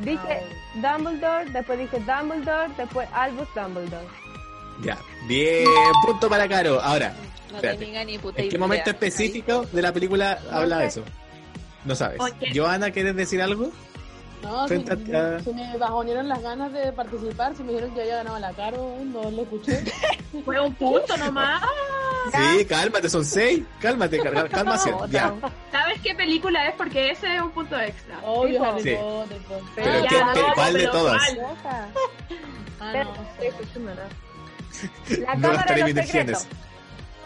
[0.00, 0.42] Dije
[0.74, 4.06] Dumbledore, después dije Dumbledore, después Albus Dumbledore.
[4.82, 4.98] Ya.
[5.26, 5.64] Bien,
[6.04, 6.80] punto para Caro.
[6.82, 7.14] Ahora,
[7.50, 7.78] No espérate.
[7.84, 8.60] tenía ni puta ¿En qué idea.
[8.60, 11.02] momento específico de la película habla de eso?
[11.84, 12.18] No sabes.
[12.54, 13.70] Joana, ¿quieres decir algo?
[14.42, 17.56] No, se, Frente a- se me bajonearon las ganas de participar.
[17.56, 19.82] Se me dijeron que había ganado la Caro, no lo escuché.
[20.44, 21.62] Fue un punto nomás.
[22.32, 23.64] Sí, cálmate, son seis.
[23.80, 24.18] Cálmate,
[24.50, 25.10] calmación.
[25.10, 25.32] Ya.
[25.72, 26.74] ¿Sabes qué película es?
[26.74, 28.18] Porque ese es un punto extra.
[28.24, 28.94] Obvio, Harry Sí.
[28.96, 29.62] Potter, pues.
[29.76, 31.34] Pero Ya, ¿qué- no, cuál de pero todas?
[31.34, 31.56] ¿cuál?
[32.80, 33.92] Ah, Pero- no.
[35.20, 35.56] La No de
[35.90, 36.06] energías.
[36.08, 36.46] secretos.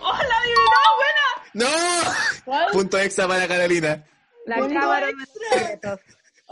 [0.01, 0.81] ¡Oh, la adivinó!
[0.97, 1.67] ¡Buena!
[1.71, 2.11] ¡No!
[2.45, 2.67] ¿Cuál?
[2.73, 4.05] Punto extra para Carolina.
[4.47, 6.01] La cámara de los secretos.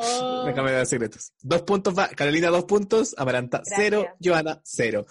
[0.00, 1.32] Oh, cámara de secretos.
[1.42, 2.08] Dos puntos va.
[2.08, 3.14] Carolina, dos puntos.
[3.18, 3.76] Amaranta, Gracias.
[3.78, 4.06] cero.
[4.22, 5.06] Joana, cero.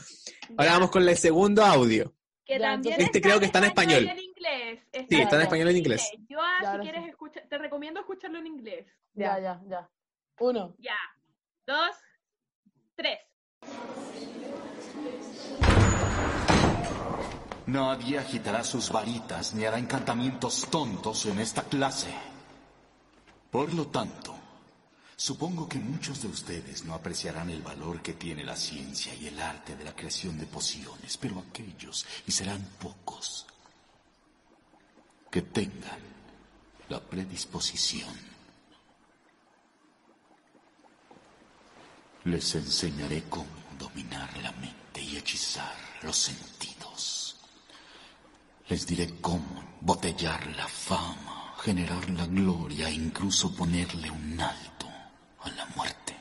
[0.58, 2.14] Ahora vamos con el segundo audio.
[2.46, 4.06] Que Ya, también Este creo que está en español.
[4.06, 4.80] y en inglés.
[5.10, 6.10] Sí, está en español y en inglés.
[6.30, 7.10] Yo, Ya, si quieres sí.
[7.10, 8.86] escuchar, te recomiendo escucharlo en inglés.
[9.14, 9.90] ya, ya, ya.
[10.40, 10.74] Uno.
[10.80, 10.96] Ya.
[11.66, 11.96] Dos,
[12.96, 13.20] tres.
[17.66, 22.08] Nadie agitará sus varitas ni hará encantamientos tontos en esta clase.
[23.52, 24.37] Por lo tanto,
[25.18, 29.42] supongo que muchos de ustedes no apreciarán el valor que tiene la ciencia y el
[29.42, 33.48] arte de la creación de pociones, pero aquellos, y serán pocos,
[35.32, 36.00] que tengan
[36.88, 38.16] la predisposición,
[42.26, 43.48] les enseñaré cómo
[43.80, 47.38] dominar la mente y hechizar los sentidos.
[48.70, 54.77] Les diré cómo botellar la fama, generar la gloria e incluso ponerle un alto
[55.48, 56.14] a la muerte.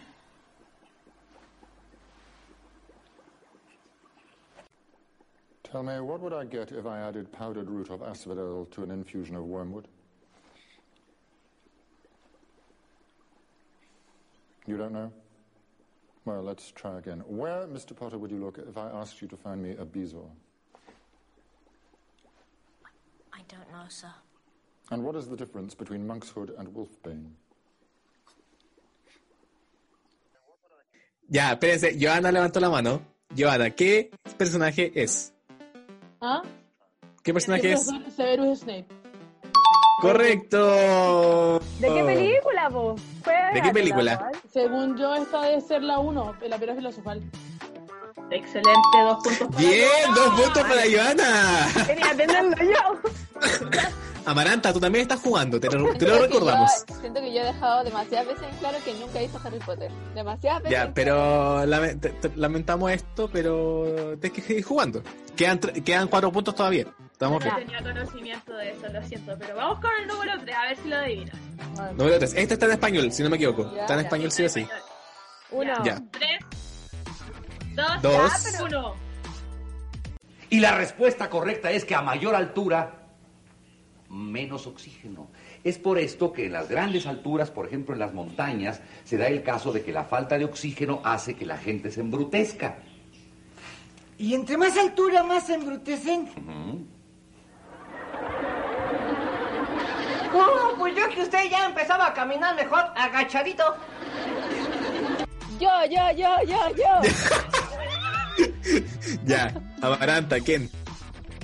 [5.65, 8.91] Tell me, what would I get if I added powdered root of asphodel to an
[8.91, 9.89] infusion of wormwood?
[14.67, 15.13] You don't know?
[16.25, 17.23] Well, let's try again.
[17.27, 17.95] Where, Mr.
[17.95, 20.29] Potter, would you look if I asked you to find me a bezoar?
[23.33, 24.13] I don't know, sir.
[24.91, 27.31] And what is the difference between monkshood and wolfbane?
[31.29, 31.97] Ya, espérense.
[32.01, 33.03] Joana levantó la mano.
[33.37, 35.33] Joana, ¿qué personaje es?
[36.21, 36.43] ¿Ah?
[37.23, 37.91] ¿Qué personaje es?
[38.15, 38.87] Severus Snape.
[40.01, 41.59] Correcto.
[41.81, 43.01] ¿De qué película, vos?
[43.55, 44.31] ¿De qué película?
[44.53, 47.23] Según yo, esta debe ser la 1, la piedra filosofal.
[48.31, 51.69] Excelente, dos puntos para Bien, dos puntos para Joana.
[51.87, 53.11] Quería tenerlo yo.
[54.27, 56.71] Amaranta, tú también estás jugando, te lo, te recordamos.
[56.89, 59.59] yo- siento que yo he dejado demasiadas veces en claro que nunca he visto Harry
[59.61, 59.91] Potter.
[60.15, 60.79] Demasiadas veces.
[60.79, 65.03] Ya, pero lame- te- te- lamentamos esto, pero tienes que seguir jugando.
[65.37, 66.87] Quedan, quedan cuatro puntos todavía.
[67.13, 67.67] Estamos No bien.
[67.67, 69.37] tenía conocimiento de eso, lo siento.
[69.39, 71.37] Pero vamos con el número 3, a ver si lo adivinas.
[71.97, 72.35] Número tres.
[72.37, 73.73] Este está en español, si no me equivoco.
[73.75, 74.67] Ya, Está en español sí o sí.
[75.51, 76.03] Uno, Ya.
[76.11, 76.41] tres,
[77.75, 78.13] dos, Dos.
[78.45, 78.95] ya, pero uno.
[80.51, 83.06] Y la respuesta correcta es que a mayor altura,
[84.17, 85.29] menos oxígeno.
[85.63, 89.29] Es por esto que en las grandes alturas, por ejemplo en las montañas, se da
[89.29, 92.79] el caso de que la falta de oxígeno hace que la gente se embrutezca.
[94.19, 96.29] Y entre más altura, más se embrutecen.
[100.35, 103.65] Oh, pues yo que usted ya empezaba a caminar mejor agachadito.
[105.61, 107.01] Yo, yo, yo, yo, yo.
[109.25, 110.69] Ya, Amaranta, ¿quién?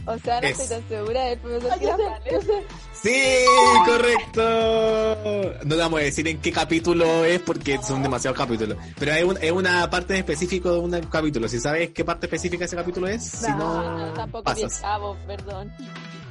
[0.04, 0.58] O sea, no Es.
[0.58, 2.32] estoy tan segura del profesor Ay, yo sé, Girafales.
[2.32, 2.64] yo sé.
[3.02, 3.44] Sí,
[3.86, 5.54] correcto.
[5.64, 8.76] No vamos a decir en qué capítulo es porque son demasiados capítulos.
[8.98, 11.48] Pero es, un- es una parte específica de un capítulo.
[11.48, 14.80] Si sabes qué parte específica de ese capítulo es, si no, tampoco pasas.
[14.80, 15.72] viajamos, perdón.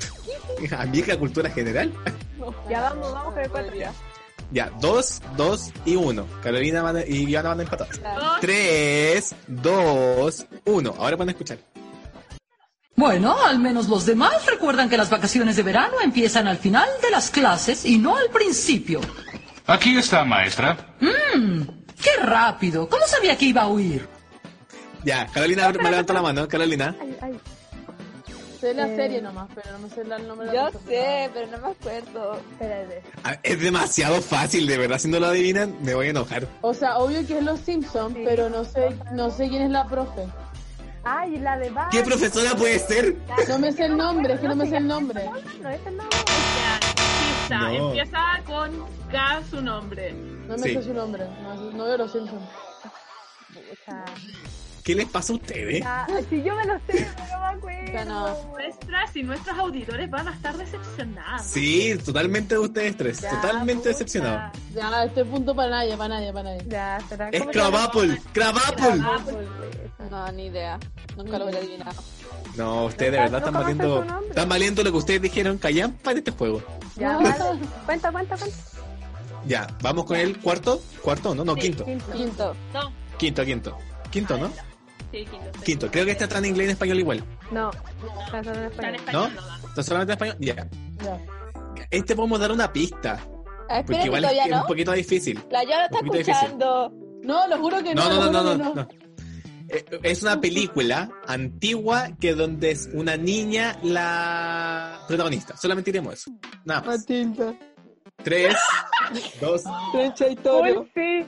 [0.78, 1.92] Amiga cultura general.
[2.70, 3.94] Ya vamos, vamos con el cuatro ya.
[4.52, 6.26] Ya, dos, dos y uno.
[6.44, 7.88] Carolina a- y Joana van a empatar.
[8.42, 10.94] Tres, dos, uno.
[10.98, 11.58] Ahora van a escuchar.
[12.96, 17.10] Bueno, al menos los demás recuerdan que las vacaciones de verano empiezan al final de
[17.10, 19.00] las clases y no al principio.
[19.66, 20.96] Aquí está, maestra.
[21.00, 21.62] ¡Mmm!
[22.02, 22.88] ¡Qué rápido!
[22.90, 24.08] ¿Cómo sabía que iba a huir?
[25.04, 26.48] Ya, Carolina me levantó la mano.
[26.48, 26.96] Carolina.
[28.60, 31.48] sé la Eh, serie nomás, pero no me sé el nombre de Yo sé, pero
[31.48, 32.40] no me acuerdo.
[32.52, 33.02] Espérate.
[33.42, 35.00] Es demasiado fácil, de verdad.
[35.00, 36.48] Si no lo adivinan, me voy a enojar.
[36.62, 39.88] O sea, obvio que es Los Simpsons, pero no sé, no sé quién es la
[39.88, 40.28] profe.
[41.04, 41.92] Ay, la de Bart.
[41.92, 43.16] ¿Qué profesora puede ser?
[43.50, 45.26] No me sé el nombre, es que no me sé el nombre.
[45.26, 47.88] No, es la Pista, No.
[47.88, 48.72] empieza con
[49.12, 50.14] K su nombre.
[50.14, 52.42] No me sé su nombre, no, no veo Los Simpsons.
[54.84, 55.84] ¿Qué les pasa a ustedes?
[55.86, 58.48] Ah, si yo me lo sé, no me acuerdo.
[58.52, 61.46] Nuestras y nuestros auditores van a estar decepcionados.
[61.46, 63.22] Sí, totalmente de ustedes tres.
[63.22, 64.52] Ya, totalmente decepcionado.
[64.74, 66.64] Ya, este punto para nadie, para nadie, para nadie.
[66.68, 68.20] Ya, será Es Crabapple.
[68.34, 69.04] Crabapple.
[70.12, 70.78] No, ni idea.
[71.16, 72.02] Nunca lo hubiera adivinado.
[72.58, 75.58] No, ustedes de verdad están valiendo, están valiendo lo que ustedes dijeron.
[75.58, 76.62] Callan para este juego.
[76.98, 77.34] Ya, vale.
[77.86, 78.58] Cuenta, cuenta, cuenta.
[79.46, 80.82] Ya, vamos con el cuarto.
[81.02, 81.34] ¿Cuarto?
[81.34, 81.86] No, no, quinto.
[81.86, 82.54] Quinto.
[82.74, 83.78] No, Quinto, quinto.
[84.12, 84.48] Quinto, ¿no?
[85.14, 85.60] sí, quinto.
[85.64, 85.92] Quinto.
[85.92, 87.24] Creo que está en inglés y en español igual.
[87.50, 87.72] No,
[88.26, 89.02] está solo en español.
[89.14, 89.68] ¿No?
[89.70, 90.38] ¿Está solamente en español?
[90.42, 90.68] Ya.
[91.90, 93.18] Este podemos dar una pista.
[93.70, 94.62] Ah, Porque igual es no.
[94.62, 95.42] un poquito difícil.
[95.50, 96.34] La ya lo está poquito difícil.
[96.34, 96.92] escuchando.
[97.24, 98.10] No, lo juro que no.
[98.10, 98.76] No, no, no, no.
[98.76, 98.88] no.
[99.74, 105.56] Eh, Es una película antigua que donde es una niña la protagonista.
[105.58, 106.32] Solamente diremos eso.
[106.66, 107.00] Nada más.
[107.00, 107.58] Matilda.
[108.24, 108.56] Tres,
[109.40, 109.64] dos,
[109.94, 110.88] Trenchatorio.
[110.94, 111.26] Sí.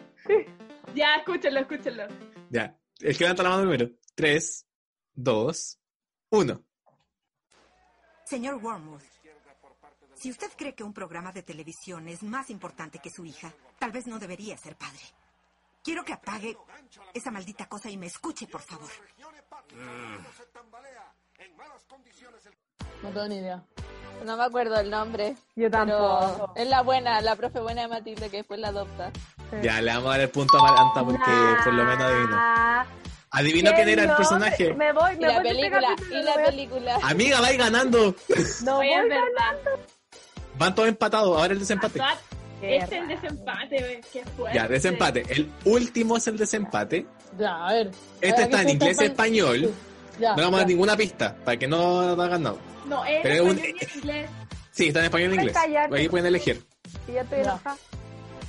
[0.94, 2.04] Ya, escúchenlo, escúchenlo.
[2.50, 2.78] ya.
[3.00, 3.89] El que levanta la mano primero.
[4.16, 4.66] Tres,
[5.14, 5.80] dos,
[6.30, 6.64] uno.
[8.26, 9.02] Señor Wormwood,
[10.16, 13.91] si usted cree que un programa de televisión es más importante que su hija, tal
[13.91, 15.02] vez no debería ser padre.
[15.84, 16.58] Quiero que apague
[17.14, 18.90] esa maldita cosa y me escuche, por favor.
[23.02, 23.62] No tengo ni idea.
[24.24, 25.36] No me acuerdo el nombre.
[25.56, 26.52] Yo tampoco.
[26.54, 29.12] Pero es la buena, la profe buena de Matilde que después la adopta.
[29.62, 31.32] Ya, le vamos a dar el punto a Maranta porque
[31.64, 32.36] por lo menos adivinó.
[32.38, 32.86] Ah,
[33.32, 34.74] Adivinó quién era el personaje.
[34.76, 36.44] Me voy, Y me la voy de este película, y la voy.
[36.46, 37.00] película.
[37.04, 38.16] Amiga, vais ganando.
[38.64, 39.58] No voy es verdad.
[40.58, 41.36] Van todos empatados.
[41.38, 42.00] Ahora el desempate.
[42.00, 42.18] Actuar-
[42.64, 44.01] Es el desempate.
[44.11, 44.57] Qué fuerte.
[44.57, 45.24] Ya, desempate.
[45.30, 47.05] El último es el desempate.
[47.38, 47.91] Ya, a ver.
[48.22, 49.59] Este A ver, está en inglés y español.
[49.59, 50.20] Sí.
[50.22, 50.74] Ya, No le vamos a dar ya.
[50.74, 52.55] ninguna pista para que no hagan nada.
[52.88, 54.30] No, es Pero es un- español y en inglés.
[54.72, 55.57] Sí, está en español y en inglés.
[55.91, 56.66] Ahí pueden elegir.
[57.05, 57.78] Sí, ya estoy enojada.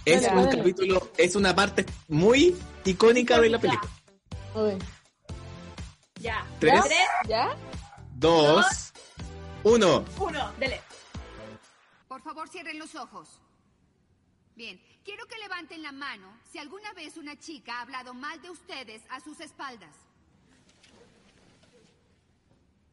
[0.05, 0.59] Es Dale, un dale.
[0.59, 2.55] capítulo, es una parte muy
[2.85, 3.91] icónica de la película.
[6.21, 6.47] Ya.
[6.59, 6.81] Tres.
[7.27, 7.55] ¿Ya?
[8.15, 8.93] Dos,
[9.65, 10.05] uno.
[10.19, 10.81] Uno, dele.
[12.09, 13.41] Por favor, cierren los ojos.
[14.57, 18.51] Bien, quiero que levanten la mano si alguna vez una chica ha hablado mal de
[18.51, 19.95] ustedes a sus espaldas.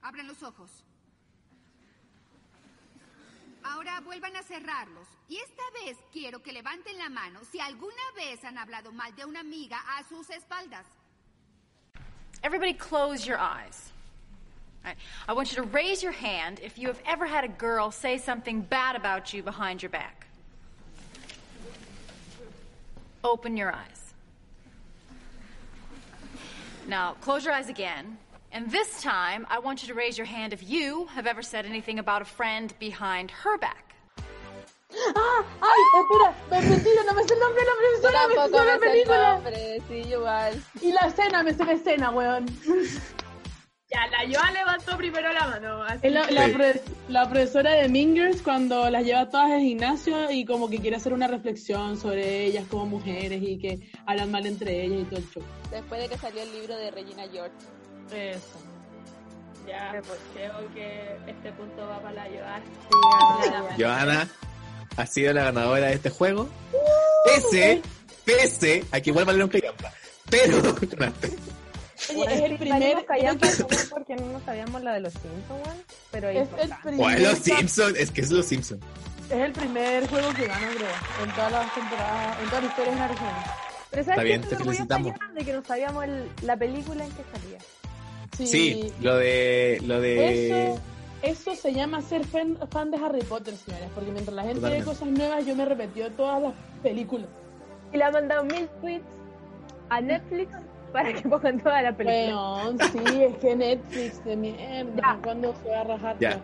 [0.01, 0.83] Abran los ojos.
[3.63, 5.07] Ahora vuelvan a cerrarlos.
[5.29, 9.23] Y esta vez quiero que levanten la mano si alguna vez han hablado mal de
[9.25, 10.85] una amiga a sus espaldas.
[12.43, 13.91] Everybody close your eyes.
[15.27, 18.17] I want you to raise your hand if you have ever had a girl say
[18.17, 20.20] something bad about you behind your back.
[23.23, 24.13] Open your eyes.
[26.87, 28.17] Now, close your eyes again.
[28.51, 31.65] And this time, I want you to raise your hand if you have ever said
[31.65, 33.95] anything about a friend behind her back.
[35.15, 35.45] ¡Ah!
[35.61, 35.79] ¡Ay!
[36.01, 38.65] Espera, me mentira, no me sé el nombre de la Yo profesora, me tampoco sé
[38.65, 39.41] la me sé el película.
[39.87, 40.63] sí, igual.
[40.81, 42.45] Y la escena, me sé la escena, weón.
[43.93, 45.83] Ya, la Joa levantó primero la mano.
[45.83, 49.59] así Es la, que- la pre- la profesora de Mingers cuando las lleva todas al
[49.59, 54.31] gimnasio y como que quiere hacer una reflexión sobre ellas como mujeres y que hablan
[54.31, 55.43] mal entre ellas y todo el show.
[55.71, 57.51] Después de que salió el libro de Regina George.
[58.13, 58.59] Eso.
[59.67, 63.75] Ya, pues creo que este punto va para la Joa.
[63.77, 64.27] Johanna
[64.97, 66.47] ha sido la ganadora de este juego.
[67.25, 67.81] Pese,
[68.25, 69.91] pese a que igual valieron callampa.
[70.29, 70.61] Pero
[70.97, 71.29] ganaste.
[72.21, 73.05] Oye, es el primer.
[73.05, 75.83] creo que- porque no sabíamos la de los Simpsons.
[76.11, 77.97] Pero Es el ¿Cuál primer, los Simpsons?
[77.97, 78.81] Es que es los Simpsons.
[79.29, 81.25] es el primer juego que gano, creo.
[81.27, 83.49] En todas las temporadas, en todas las historias nacionales.
[83.89, 84.27] Pero ¿sabes Está qué?
[84.27, 85.13] bien, te es lo muy felicitamos.
[85.35, 88.47] De que no sabíamos el- la película en que salía.
[88.49, 89.79] Sí, lo de.
[89.85, 90.47] Lo de.
[90.71, 90.79] Eso,
[91.21, 93.89] eso se llama ser fan, fan de Harry Potter, señores.
[93.93, 97.27] Porque mientras la gente ve cosas nuevas, yo me repetí todas las películas.
[97.93, 99.03] Y le ha mandado mil tweets
[99.89, 100.49] a Netflix
[100.93, 102.35] para que pongan toda la película.
[102.35, 105.19] Weón, sí, es que Netflix de mierda.
[105.23, 106.17] ¿Cuándo se va a rajar?
[106.19, 106.39] Ya.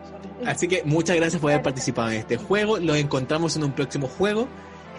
[0.46, 2.78] Así que muchas gracias por haber participado en este juego.
[2.78, 4.48] Los encontramos en un próximo juego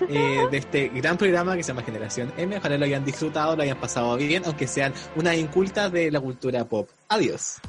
[0.07, 2.57] eh, de este gran programa que se llama Generación M.
[2.57, 6.65] Ojalá lo hayan disfrutado, lo hayan pasado bien, aunque sean unas incultas de la cultura
[6.65, 6.89] pop.
[7.07, 7.57] Adiós.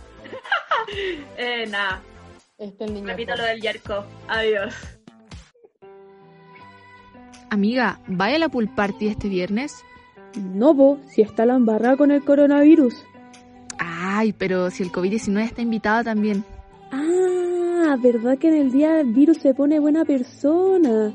[1.36, 2.02] Eh, nada.
[2.58, 2.84] Este.
[2.84, 4.04] Repito lo del Yerko.
[4.26, 4.74] Adiós.
[7.48, 9.84] Amiga, ¿vaya a la pool party este viernes?
[10.36, 12.94] No, po, si está la embarrada con el coronavirus.
[13.78, 16.44] Ay, pero si el COVID-19 está invitado también.
[16.92, 21.12] Ah, ¿verdad que en el día del virus se pone buena persona?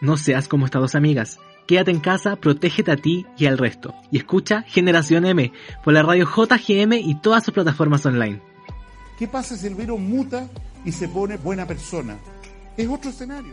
[0.00, 1.38] No seas como estas dos amigas.
[1.66, 3.94] Quédate en casa, protégete a ti y al resto.
[4.10, 5.52] Y escucha Generación M
[5.84, 8.40] por la radio JGM y todas sus plataformas online.
[9.18, 10.48] ¿Qué pasa si el virus muta
[10.84, 12.18] y se pone buena persona?
[12.76, 13.52] Es otro escenario.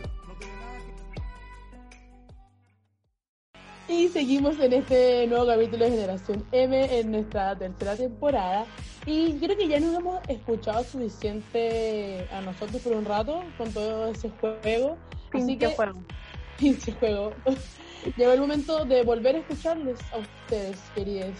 [3.88, 8.66] Y seguimos en este nuevo capítulo de Generación M en nuestra tercera temporada.
[9.06, 14.08] Y creo que ya nos hemos escuchado suficiente a nosotros por un rato con todo
[14.08, 14.98] ese juego.
[15.32, 16.02] Así que, juego.
[16.58, 17.32] pinche juego.
[18.18, 21.32] Llegó el momento de volver a escucharles a ustedes, queridos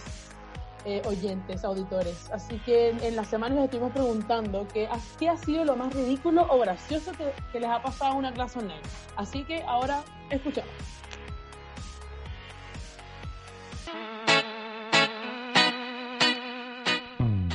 [0.87, 2.31] eh, oyentes, auditores.
[2.31, 4.89] Así que en, en las semanas les estuvimos preguntando que,
[5.19, 8.33] qué ha sido lo más ridículo o gracioso que, que les ha pasado en una
[8.33, 8.81] clase online.
[9.17, 10.73] Así que ahora escuchamos.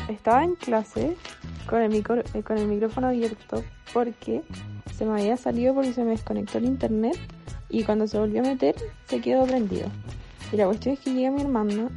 [0.10, 1.16] Estaba en clase
[1.68, 3.64] con el, micro- eh, con el micrófono abierto
[3.94, 4.42] porque
[4.96, 7.18] se me había salido porque se me desconectó el internet
[7.70, 8.76] y cuando se volvió a meter
[9.08, 9.88] se quedó prendido.
[10.52, 11.90] Y la cuestión es que llega mi hermana,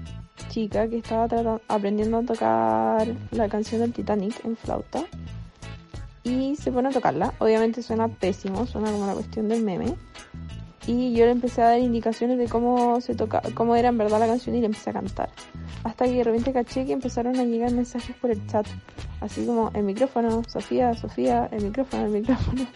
[0.49, 1.28] chica, que estaba
[1.68, 5.05] aprendiendo a tocar la canción del Titanic en flauta
[6.24, 7.34] y se pone a tocarla.
[7.39, 9.95] Obviamente suena pésimo, suena como la cuestión del meme.
[10.87, 14.20] Y yo le empecé a dar indicaciones de cómo se toca, cómo era en verdad
[14.20, 15.30] la canción y le empecé a cantar.
[15.82, 18.66] Hasta que de repente caché que empezaron a llegar mensajes por el chat.
[19.20, 22.66] Así como el micrófono, Sofía, Sofía, el micrófono, el micrófono.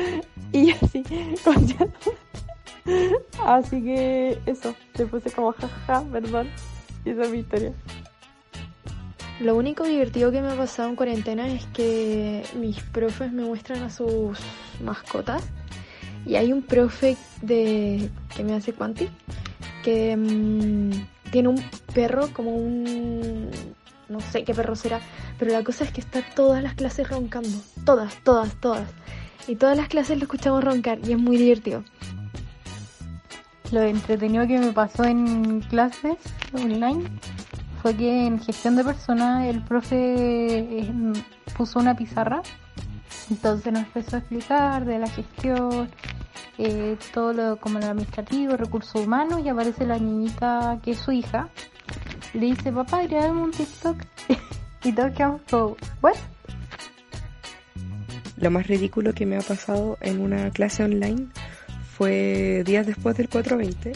[0.52, 1.04] y así,
[1.44, 1.66] con.
[3.44, 6.48] Así que eso, le puse como jajaja, perdón.
[7.04, 7.72] Y esa es mi historia.
[9.40, 13.82] Lo único divertido que me ha pasado en cuarentena es que mis profes me muestran
[13.82, 14.38] a sus
[14.82, 15.42] mascotas.
[16.26, 19.08] Y hay un profe de que me hace Quanti
[19.82, 21.62] que mm, tiene un
[21.94, 23.50] perro como un
[24.10, 25.00] no sé qué perro será,
[25.38, 27.56] pero la cosa es que está todas las clases roncando,
[27.86, 28.88] todas, todas, todas.
[29.46, 31.84] Y todas las clases lo escuchamos roncar y es muy divertido.
[33.70, 36.16] Lo entretenido que me pasó en clases
[36.52, 37.04] online
[37.80, 40.92] fue que en gestión de personas el profe eh,
[41.56, 42.42] puso una pizarra,
[43.30, 45.88] entonces nos empezó a explicar de la gestión,
[46.58, 51.12] eh, todo lo como lo administrativo, recursos humanos y aparece la niñita que es su
[51.12, 51.48] hija.
[52.34, 53.96] Le dice, papá, grabemos un TikTok
[54.84, 56.16] y todos quedamos como, ¿what?
[58.36, 61.28] Lo más ridículo que me ha pasado en una clase online
[61.96, 63.92] fue días después del 420,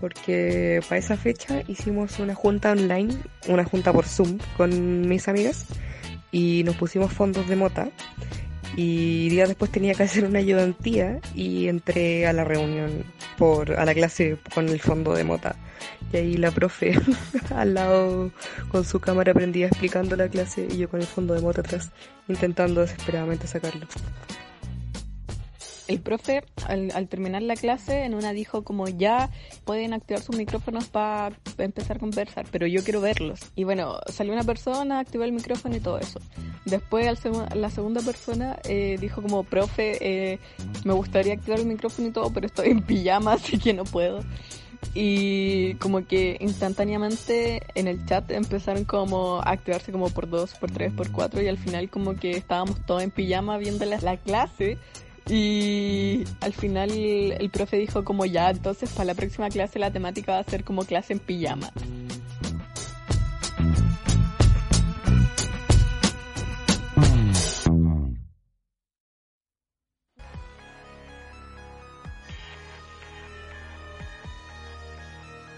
[0.00, 3.16] porque para esa fecha hicimos una junta online,
[3.48, 5.66] una junta por Zoom con mis amigas
[6.32, 7.88] y nos pusimos fondos de mota
[8.76, 13.04] y días después tenía que hacer una ayudantía y entré a la reunión
[13.38, 15.56] por a la clase con el fondo de mota
[16.12, 16.94] y ahí la profe
[17.54, 18.30] al lado
[18.70, 21.90] con su cámara prendida explicando la clase y yo con el fondo de mota atrás
[22.28, 23.86] intentando desesperadamente sacarlo.
[25.86, 29.30] El profe, al, terminar la clase, en una dijo como ya
[29.64, 33.40] pueden activar sus micrófonos para empezar a conversar, pero yo quiero verlos.
[33.54, 36.20] Y bueno, salió una persona, activó el micrófono y todo eso.
[36.64, 40.38] Después al la segunda persona eh, dijo como, profe, eh,
[40.84, 44.24] me gustaría activar el micrófono y todo, pero estoy en pijama, así que no puedo.
[44.94, 50.70] Y como que instantáneamente en el chat empezaron como a activarse como por dos, por
[50.70, 54.78] tres, por cuatro y al final como que estábamos todos en pijama viendo la clase
[55.28, 60.32] y al final el profe dijo como ya, entonces para la próxima clase la temática
[60.32, 61.70] va a ser como clase en pijama.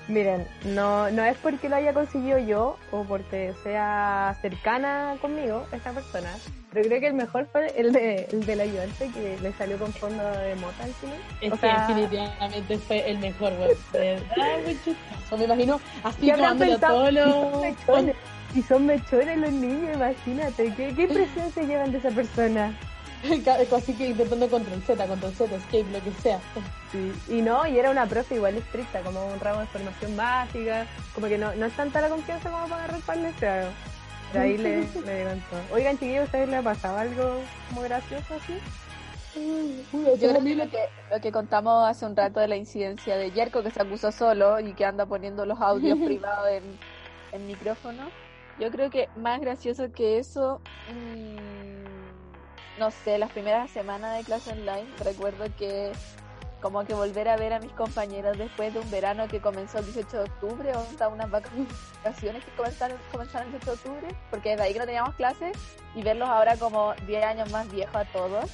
[0.08, 5.92] Miren, no, no es porque lo haya conseguido yo o porque sea cercana conmigo esta
[5.92, 6.32] persona,
[6.77, 9.95] pero creo que el mejor fue el, de, el del ayudante que le salió con
[9.95, 11.16] fondo de mota al final.
[11.41, 13.70] Es O que sea, definitivamente fue el mejor, güey.
[13.95, 15.39] De verdad.
[15.39, 16.99] Me imagino así ¿qué habrán tomándolo pensado?
[16.99, 18.16] todo Si son mechones,
[18.53, 22.79] Si son mechones los niños, imagínate, ¿qué, qué impresión se llevan de esa persona?
[23.74, 26.39] Así que intentando control Z, control Z, escape, lo que sea.
[26.93, 30.87] Sí, y no, y era una profe igual estricta, como un ramo de formación básica,
[31.14, 33.68] como que no, no es tanta la confianza como para agarrar claro.
[34.37, 35.61] Pero ahí le, le dieron todo.
[35.72, 38.59] Oigan, chiquillos, ¿a ustedes les ha pasado algo como gracioso así?
[39.34, 40.78] Yo creo que lo, que
[41.11, 44.61] lo que contamos hace un rato de la incidencia de Yerko que se acusó solo
[44.61, 46.78] y que anda poniendo los audios privados en,
[47.32, 48.11] en micrófono.
[48.59, 50.61] Yo creo que más gracioso que eso,
[50.91, 55.93] mm, no sé, las primeras semanas de clase online, recuerdo que
[56.66, 59.84] como que volver a ver a mis compañeros después de un verano que comenzó el
[59.84, 64.50] 18 de octubre, o sea, unas vacaciones que comenzaron, comenzaron el 18 de octubre, porque
[64.50, 65.56] desde ahí que no teníamos clases,
[65.94, 68.50] y verlos ahora como 10 años más viejos a todos,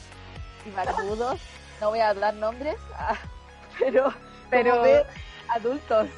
[0.66, 1.40] y barbudos,
[1.80, 3.16] no voy a dar nombres, ah,
[3.78, 4.12] pero,
[4.50, 5.06] Pero- ver
[5.48, 6.08] adultos.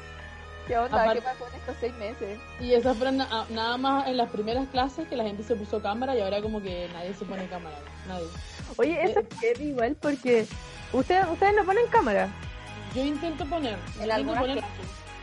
[0.67, 1.03] ¿Qué onda?
[1.03, 2.39] Aparte- ¿Qué pasó en estos seis meses?
[2.59, 5.79] Y eso fue na- nada más en las primeras clases que la gente se puso
[5.79, 7.77] cámara y ahora como que nadie se pone cámara.
[8.07, 8.25] Nadie.
[8.77, 10.47] Oye, eso es heavy igual porque
[10.99, 12.29] ustedes ustedes no ponen cámara.
[12.93, 13.77] Yo intento poner.
[13.95, 14.63] intento algunas poner,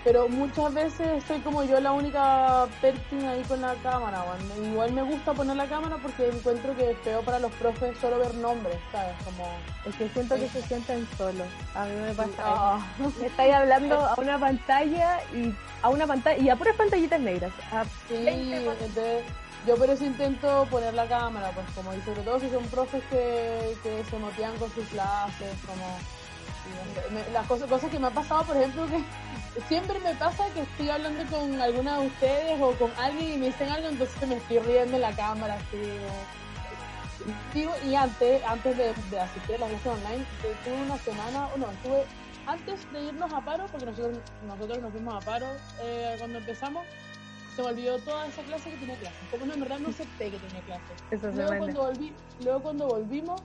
[0.05, 4.25] pero muchas veces soy como yo la única perkin ahí con la cámara.
[4.63, 8.19] Igual me gusta poner la cámara porque encuentro que es feo para los profes solo
[8.19, 9.15] ver nombres, ¿sabes?
[9.25, 9.45] Como...
[9.87, 11.47] Es que siento que se sienten solos.
[11.75, 12.87] A mí me pasa Ah.
[12.99, 13.13] eso.
[13.21, 17.53] Me estáis hablando a una pantalla y a una pantalla y a puras pantallitas negras.
[17.73, 19.23] A Sí, 20 entonces
[19.67, 23.03] yo por eso intento poner la cámara, pues como y sobre todo si son profes
[23.11, 25.85] que, que se motivan con sus clases, como
[27.13, 29.03] me- las cosas, cosas que me ha pasado, por ejemplo, que
[29.69, 33.47] siempre me pasa que estoy hablando con alguna de ustedes o con alguien y me
[33.47, 35.57] dicen algo, entonces me estoy riendo en la cámara,
[37.55, 40.25] Digo, y antes, antes de, de asistir a las clases online,
[40.65, 42.05] tuve una semana, o no, estuve
[42.47, 45.47] antes de irnos a paro, porque nosotros, nosotros nos fuimos a paro
[45.83, 46.85] eh, cuando empezamos,
[47.57, 49.17] se me olvidó toda esa clase que tenía clase.
[49.31, 50.95] Como no, en verdad no acepté que tenía clase.
[51.11, 53.41] Esa Luego cuando, volví, luego cuando volvimos,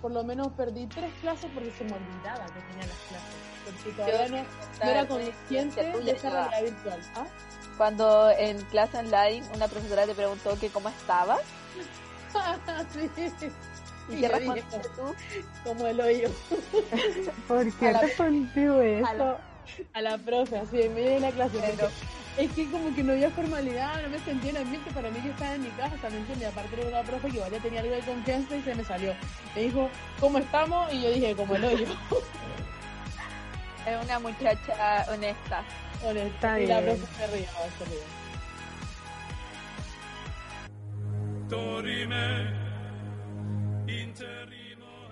[0.00, 3.34] por lo menos perdí tres clases porque se me olvidaba que tenía las clases.
[3.64, 4.36] Porque todavía no,
[4.84, 7.00] no era consciente de esa realidad virtual.
[7.14, 7.26] ¿Ah?
[7.76, 11.40] Cuando en clase online una profesora te preguntó que cómo estabas,
[12.92, 13.10] sí.
[14.08, 15.14] ¿y Y qué respondiste tú?
[15.64, 16.30] Como el hoyo.
[17.48, 19.38] ¿Por qué A la- te contigo eso?
[19.92, 21.58] A la, profe, así en medio de la clase.
[21.58, 21.88] porque
[22.38, 24.90] es que como que no había formalidad, no me sentía en ambiente.
[24.92, 26.48] Para mí yo estaba en mi casa, ¿me entiendes?
[26.48, 29.14] Aparte era una profe que igual ya tenía algo de confianza y se me salió.
[29.54, 30.92] Me dijo, ¿cómo estamos?
[30.92, 31.86] Y yo dije, como el hoyo.
[33.86, 35.64] Es una muchacha honesta.
[36.04, 36.60] Honesta.
[36.60, 37.48] Y la profe se ría,
[37.78, 38.22] se ría.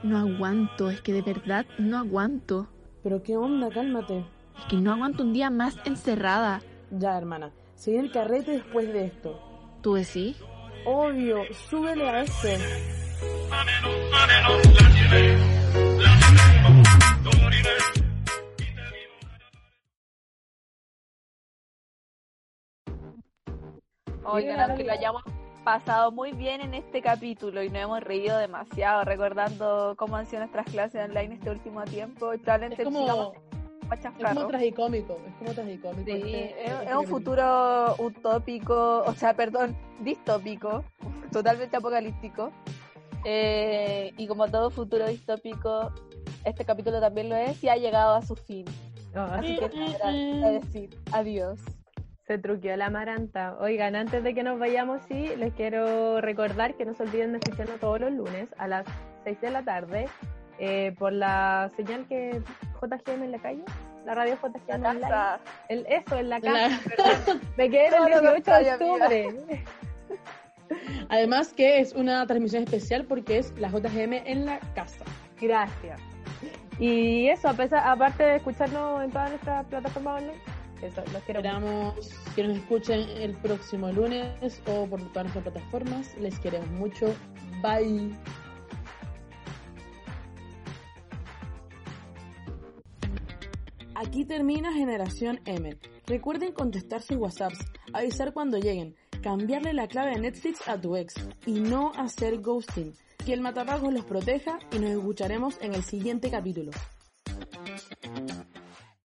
[0.03, 2.69] No aguanto, es que de verdad no aguanto.
[3.03, 4.25] Pero qué onda, cálmate.
[4.61, 6.61] Es que no aguanto un día más encerrada.
[6.91, 7.51] Ya, hermana.
[7.75, 9.41] Se viene el carrete después de esto.
[9.81, 10.37] ¿Tú decís?
[10.85, 12.59] Obvio, súbele a este.
[24.25, 25.23] Oigan, aunque lo hayamos
[25.65, 30.41] pasado muy bien en este capítulo y nos hemos reído demasiado recordando cómo han sido
[30.41, 33.33] nuestras clases online este último tiempo, y probablemente Es como-
[34.19, 36.05] Es como tragicómico, es como tragicómico.
[36.05, 40.85] Sí, este- es, este es un futuro utópico, o sea, perdón, distópico,
[41.33, 42.53] totalmente apocalíptico.
[43.25, 45.93] Eh, y como todo futuro distópico,
[46.45, 48.65] este capítulo también lo es y ha llegado a su fin.
[49.15, 51.61] Así que de decir adiós.
[52.27, 53.57] Se truqueó la maranta.
[53.61, 57.39] Oigan, antes de que nos vayamos, sí, les quiero recordar que no se olviden de
[57.39, 58.87] escucharnos todos los lunes a las
[59.25, 60.07] 6 de la tarde
[60.61, 62.41] eh, por la señal que
[62.81, 63.63] JGM en la calle,
[64.05, 65.01] la radio JGM La online.
[65.09, 65.41] casa.
[65.69, 67.39] El, eso, en la La- casa.
[67.57, 69.65] Me quedé en el lo 18 de octubre.
[71.09, 75.05] Además que es una transmisión especial porque es la JGM en la casa.
[75.41, 76.01] Gracias.
[76.79, 80.39] Y eso, a pesar, aparte de escucharnos en todas nuestras plataformas online,
[80.83, 81.99] eso, los quiero mucho.
[81.99, 86.15] Esperamos que nos escuchen el próximo lunes o por todas nuestras plataformas.
[86.19, 87.15] Les queremos mucho.
[87.63, 88.15] Bye.
[94.01, 95.77] Aquí termina Generación M.
[96.07, 97.59] Recuerden contestar sus WhatsApps,
[97.93, 101.13] avisar cuando lleguen, cambiarle la clave de Netflix a tu ex
[101.45, 102.95] y no hacer ghosting.
[103.27, 106.71] Que el matapagos los proteja y nos escucharemos en el siguiente capítulo.